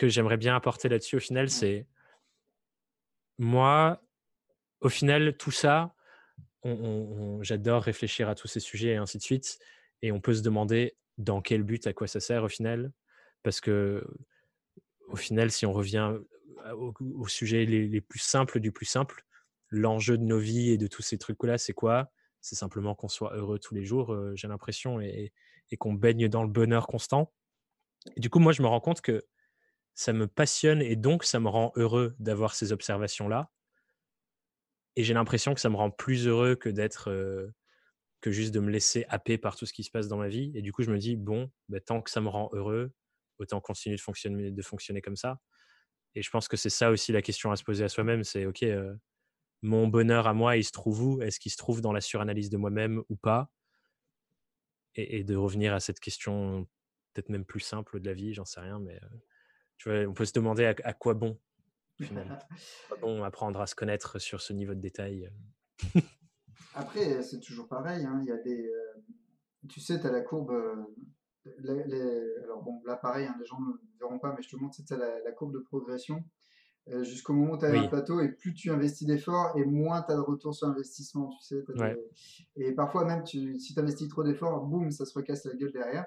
[0.00, 1.86] que j'aimerais bien apporter là-dessus au final, c'est
[3.36, 4.02] moi,
[4.80, 5.94] au final, tout ça,
[7.42, 9.58] j'adore réfléchir à tous ces sujets et ainsi de suite.
[10.00, 12.92] Et on peut se demander dans quel but, à quoi ça sert au final.
[13.42, 14.02] Parce que
[15.08, 16.14] au final, si on revient
[16.72, 19.24] au, sujet les, plus simples du plus simple.
[19.68, 22.10] L'enjeu de nos vies et de tous ces trucs-là, c'est quoi?
[22.40, 25.32] C'est simplement qu'on soit heureux tous les jours, euh, j'ai l'impression, et,
[25.78, 27.32] qu'on baigne dans le bonheur constant.
[28.16, 29.24] Et du coup, moi, je me rends compte que
[30.00, 33.50] ça me passionne et donc ça me rend heureux d'avoir ces observations-là.
[34.96, 37.52] Et j'ai l'impression que ça me rend plus heureux que d'être, euh,
[38.22, 40.52] que juste de me laisser happer par tout ce qui se passe dans ma vie.
[40.54, 42.94] Et du coup, je me dis, bon, bah, tant que ça me rend heureux,
[43.36, 45.38] autant continuer de fonctionner, de fonctionner comme ça.
[46.14, 48.46] Et je pense que c'est ça aussi la question à se poser à soi-même, c'est
[48.46, 48.64] OK,
[49.60, 51.20] mon bonheur à moi, il se trouve où?
[51.20, 53.50] Est-ce qu'il se trouve dans la suranalyse de moi-même ou pas?
[54.94, 56.66] Et, de revenir à cette question
[57.12, 58.98] peut-être même plus simple de la vie, j'en sais rien, mais
[59.80, 61.38] tu vois, on peut se demander à, quoi bon
[61.98, 62.38] finalement.
[63.00, 65.32] bon apprendre à se connaître sur ce niveau de détail.
[66.74, 68.70] Après, c'est toujours pareil, hein, il y a des...
[69.70, 70.52] tu sais, tu as la courbe
[72.44, 74.96] alors bon, là pareil, hein, les gens ne verront pas, mais je te montre, c'est
[74.96, 76.22] la, la, courbe de progression.
[76.88, 80.02] euh, jusqu'au moment où tu as un plateau, et plus tu investis d'efforts, et moins
[80.02, 81.64] tu as de retour sur investissement, tu sais.
[82.56, 85.72] Et parfois même, tu, si tu investis trop d'efforts, boum, ça se recasse la gueule
[85.72, 86.04] derrière.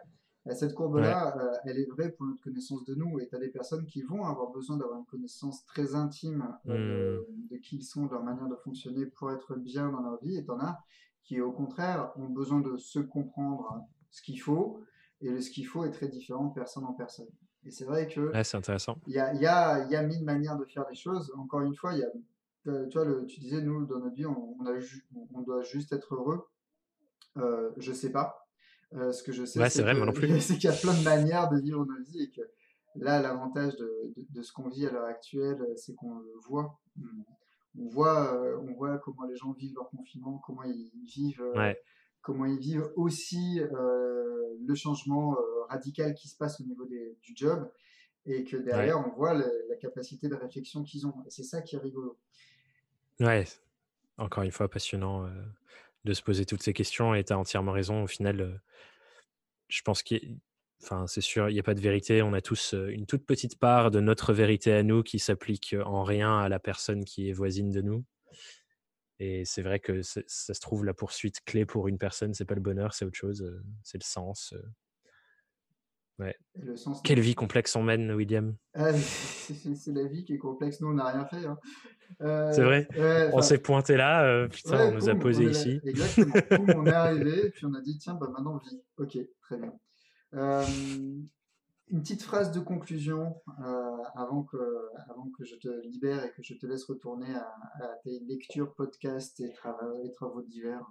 [0.52, 3.50] Cette courbe-là, euh, elle est vraie pour notre connaissance de nous, et tu as des
[3.50, 7.48] personnes qui vont avoir besoin d'avoir une connaissance très intime euh, hmm.
[7.50, 10.38] de, qui ils sont, de leur manière de fonctionner pour être bien dans leur vie,
[10.38, 10.80] et tu en as
[11.24, 14.82] qui, au contraire, ont besoin de se comprendre ce qu'il faut,
[15.22, 17.30] et le ce qu'il faut est très différent de personne en personne.
[17.66, 18.30] Et c'est vrai que.
[18.44, 18.98] c'est intéressant.
[19.08, 21.32] Il y a, y, a, y a, mille manières de faire les choses.
[21.38, 22.10] Encore une fois, il y a,
[22.68, 24.74] euh, tu, vois, le, tu disais, nous, dans notre vie, on, on, a
[25.34, 26.46] on doit juste être heureux.
[27.78, 28.43] Je sais pas.
[28.94, 29.84] Euh, ce que je sais, c'est
[30.58, 32.42] qu'il y a plein de manières de vivre nos vies et que
[32.96, 36.80] là, l'avantage de, de, ce qu'on vit à l'heure actuelle, c'est qu'on le voit.
[37.80, 41.44] On voit, euh, on voit comment les gens vivent leur confinement, comment ils vivent,
[42.22, 45.36] comment ils vivent aussi le changement
[45.70, 47.68] radical qui se passe au niveau des, du job
[48.26, 51.14] et que derrière, on voit la capacité de réflexion qu'ils ont.
[51.26, 52.18] Et c'est ça qui est rigolo.
[53.20, 53.46] Ouais,
[54.18, 55.30] encore une fois, passionnant euh,
[56.06, 58.04] de se poser toutes ces questions et tu as entièrement raison.
[58.04, 58.54] Au final, euh,
[59.68, 60.38] je pense qu'il
[60.84, 62.22] Enfin, c'est sûr, il n'y a pas de vérité.
[62.22, 65.78] On a tous euh, une toute petite part de notre vérité à nous qui s'applique
[65.86, 68.04] en rien à la personne qui est voisine de nous.
[69.20, 72.56] Et c'est vrai que ça se trouve, la poursuite clé pour une personne, c'est pas
[72.56, 73.50] le bonheur, c'est autre chose,
[73.84, 74.54] c'est le sens.
[76.20, 76.36] Ouais.
[77.04, 80.80] Quelle vie complexe on mène, William ah, C'est la vie qui est complexe.
[80.80, 81.46] Nous, on n'a rien fait.
[81.46, 81.58] Hein.
[82.52, 82.88] c'est vrai.
[83.34, 85.80] on s'est pointé là, putain, on nous a posé ici.
[85.84, 86.34] Exactement.
[86.78, 88.82] on est arrivé, puis on a dit tiens, bah, maintenant, vie.
[88.98, 89.74] Ok, très bien.
[90.34, 93.36] une petite phrase de conclusion
[94.16, 94.58] avant, que,
[95.10, 99.40] avant que je te libère et que je te laisse retourner à, tes lectures, podcasts
[99.40, 99.52] et,
[100.04, 100.86] et travaux divers.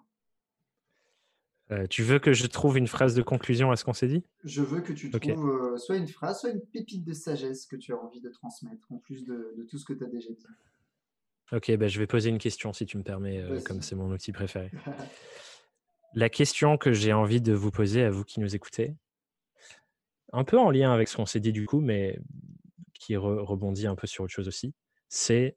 [1.70, 4.24] Euh, tu veux que je trouve une phrase de conclusion à ce qu'on s'est dit?
[4.44, 7.76] Je veux que tu trouves euh, soit une phrase, soit une pépite de sagesse que
[7.76, 10.46] tu as envie de transmettre, en plus de, tout ce que tu as déjà dit.
[11.52, 14.10] Ok, bah, je vais poser une question si tu me permets, euh, comme c'est mon
[14.10, 14.70] outil préféré.
[16.14, 18.94] La question que j'ai envie de vous poser à vous qui nous écoutez,
[20.32, 22.18] un peu en lien avec ce qu'on s'est dit du coup, mais
[22.92, 24.74] qui rebondit un peu sur autre chose aussi,
[25.08, 25.56] c'est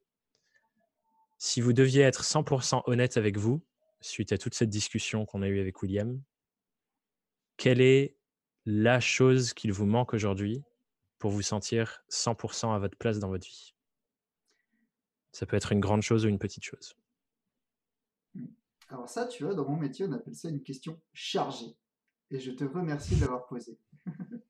[1.38, 3.62] si vous deviez être 100% honnête avec vous,
[4.02, 6.22] suite à toute cette discussion qu'on a eue avec William,
[7.58, 8.18] quelle est
[8.66, 10.64] la chose qu'il vous manque aujourd'hui
[11.20, 13.74] pour vous sentir 100% à votre place dans votre vie?
[15.32, 16.96] Ça peut être une grande chose ou une petite chose.
[18.90, 21.76] Alors ça, tu vois, dans mon métier, on appelle ça une question chargée.
[22.32, 23.78] Et je te remercie de l'avoir posée.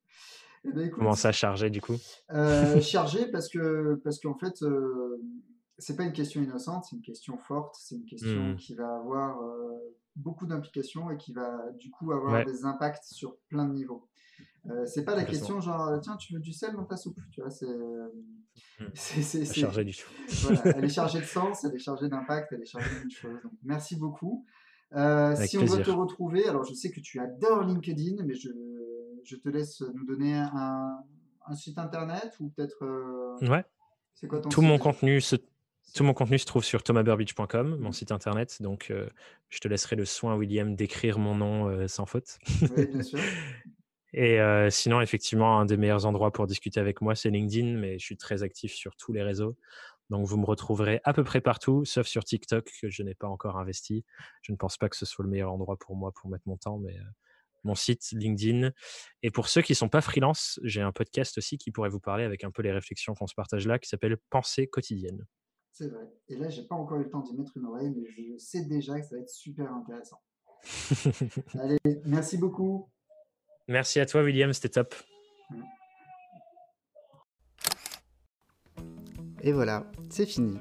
[0.67, 1.95] Eh ben, Comment ça, chargé du coup?
[2.31, 5.21] Euh, Chargé parce que parce qu'en fait, euh,
[5.77, 8.55] c'est pas une question innocente, c'est une question forte, c'est une question mmh.
[8.57, 13.37] qui va avoir euh, beaucoup d'implications et qui va du coup avoir des impacts sur
[13.49, 14.07] plein de niveaux.
[14.67, 17.41] Euh, c'est pas la question genre tiens tu veux du sel dans ta soupe, tu
[17.41, 17.67] vois c'est
[18.79, 19.45] mmh.
[19.45, 20.09] chargé du tout.
[20.65, 23.39] elle est chargée de sens, elle est chargée d'impact, elle est chargée de choses.
[23.63, 24.45] merci beaucoup.
[24.93, 28.49] Euh, si on veut te retrouver, alors je sais que tu adores LinkedIn, mais je,
[29.25, 30.99] je te laisse nous donner un,
[31.47, 32.77] un site internet ou peut-être.
[33.41, 33.65] ouais.
[34.29, 35.35] Quoi ton Tout mon contenu se
[35.93, 38.61] tout mon contenu se trouve sur thomasburbidge.com, mon site internet.
[38.61, 39.09] Donc, euh,
[39.49, 42.37] je te laisserai le soin, William, d'écrire mon nom euh, sans faute.
[42.75, 43.19] Oui, bien sûr.
[44.13, 47.99] Et euh, sinon, effectivement, un des meilleurs endroits pour discuter avec moi, c'est LinkedIn, mais
[47.99, 49.57] je suis très actif sur tous les réseaux.
[50.09, 53.27] Donc, vous me retrouverez à peu près partout, sauf sur TikTok, que je n'ai pas
[53.27, 54.05] encore investi.
[54.41, 56.57] Je ne pense pas que ce soit le meilleur endroit pour moi pour mettre mon
[56.57, 56.95] temps, mais
[57.65, 58.71] mon site LinkedIn.
[59.23, 61.99] Et pour ceux qui ne sont pas freelance, j'ai un podcast aussi qui pourrait vous
[61.99, 65.25] parler avec un peu les réflexions qu'on se partage là, qui s'appelle Pensée quotidienne.
[65.77, 66.07] C'est vrai.
[66.29, 68.63] Et là, j'ai pas encore eu le temps d'y mettre une oreille, mais je sais
[68.63, 70.21] déjà que ça va être super intéressant.
[71.59, 72.89] Allez, merci beaucoup.
[73.67, 74.95] Merci à toi, William, c'était top.
[79.41, 80.57] Et voilà, c'est fini.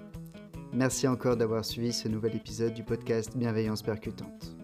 [0.73, 4.57] Merci encore d'avoir suivi ce nouvel épisode du podcast Bienveillance percutante.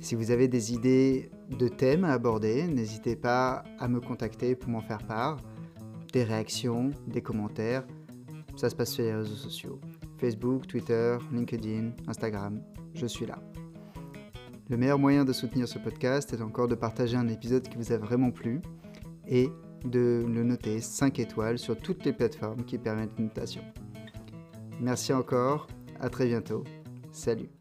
[0.00, 4.70] Si vous avez des idées de thèmes à aborder, n'hésitez pas à me contacter pour
[4.70, 5.38] m'en faire part.
[6.12, 7.84] Des réactions, des commentaires
[8.60, 9.80] ça se passe sur les réseaux sociaux.
[10.18, 12.60] Facebook, Twitter, LinkedIn, Instagram,
[12.92, 13.38] je suis là.
[14.68, 17.90] Le meilleur moyen de soutenir ce podcast est encore de partager un épisode qui vous
[17.90, 18.60] a vraiment plu
[19.26, 19.48] et
[19.86, 23.62] de le noter 5 étoiles sur toutes les plateformes qui permettent une notation.
[24.78, 25.66] Merci encore,
[25.98, 26.64] à très bientôt,
[27.12, 27.59] salut